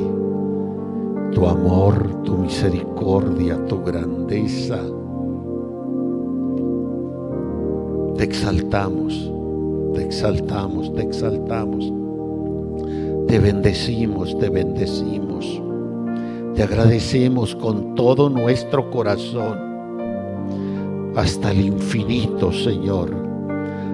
tu 1.33 1.47
amor, 1.47 2.23
tu 2.25 2.39
misericordia, 2.39 3.65
tu 3.67 3.83
grandeza. 3.83 4.81
Te 8.17 8.25
exaltamos, 8.25 9.31
te 9.95 10.05
exaltamos, 10.05 10.95
te 10.95 11.03
exaltamos. 11.03 11.93
Te 13.29 13.39
bendecimos, 13.39 14.39
te 14.39 14.49
bendecimos. 14.49 15.61
Te 16.59 16.65
agradecemos 16.65 17.55
con 17.55 17.95
todo 17.95 18.29
nuestro 18.29 18.91
corazón 18.91 19.57
hasta 21.15 21.53
el 21.53 21.61
infinito, 21.61 22.51
Señor. 22.51 23.15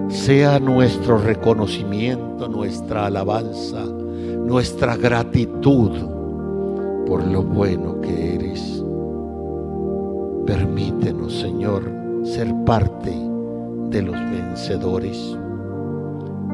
Sea 0.08 0.58
nuestro 0.60 1.18
reconocimiento, 1.18 2.48
nuestra 2.48 3.04
alabanza, 3.04 3.84
nuestra 3.84 4.96
gratitud 4.96 5.90
por 7.06 7.22
lo 7.26 7.42
bueno 7.42 8.00
que 8.00 8.36
eres. 8.36 8.82
Permítenos, 10.46 11.34
Señor, 11.34 11.82
ser 12.24 12.50
parte 12.64 13.12
de 13.90 14.00
los 14.00 14.14
vencedores. 14.14 15.36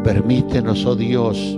Permítenos, 0.02 0.84
oh 0.86 0.96
Dios, 0.96 1.56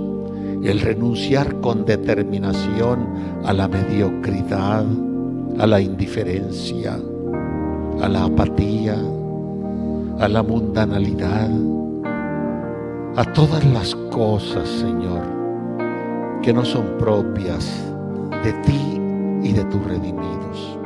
el 0.62 0.80
renunciar 0.80 1.60
con 1.60 1.84
determinación 1.84 3.06
a 3.44 3.52
la 3.52 3.66
mediocridad, 3.66 4.84
a 5.58 5.66
la 5.66 5.80
indiferencia, 5.80 6.98
a 8.00 8.08
la 8.08 8.24
apatía, 8.24 8.96
a 10.20 10.28
la 10.28 10.42
mundanalidad, 10.42 11.50
a 13.16 13.24
todas 13.32 13.64
las 13.64 13.94
cosas, 14.10 14.68
Señor, 14.68 15.22
que 16.42 16.52
no 16.52 16.64
son 16.64 16.96
propias 16.98 17.68
de 18.44 18.52
ti 18.64 19.00
y 19.42 19.52
de 19.52 19.64
tus 19.64 19.84
redimidos. 19.84 20.81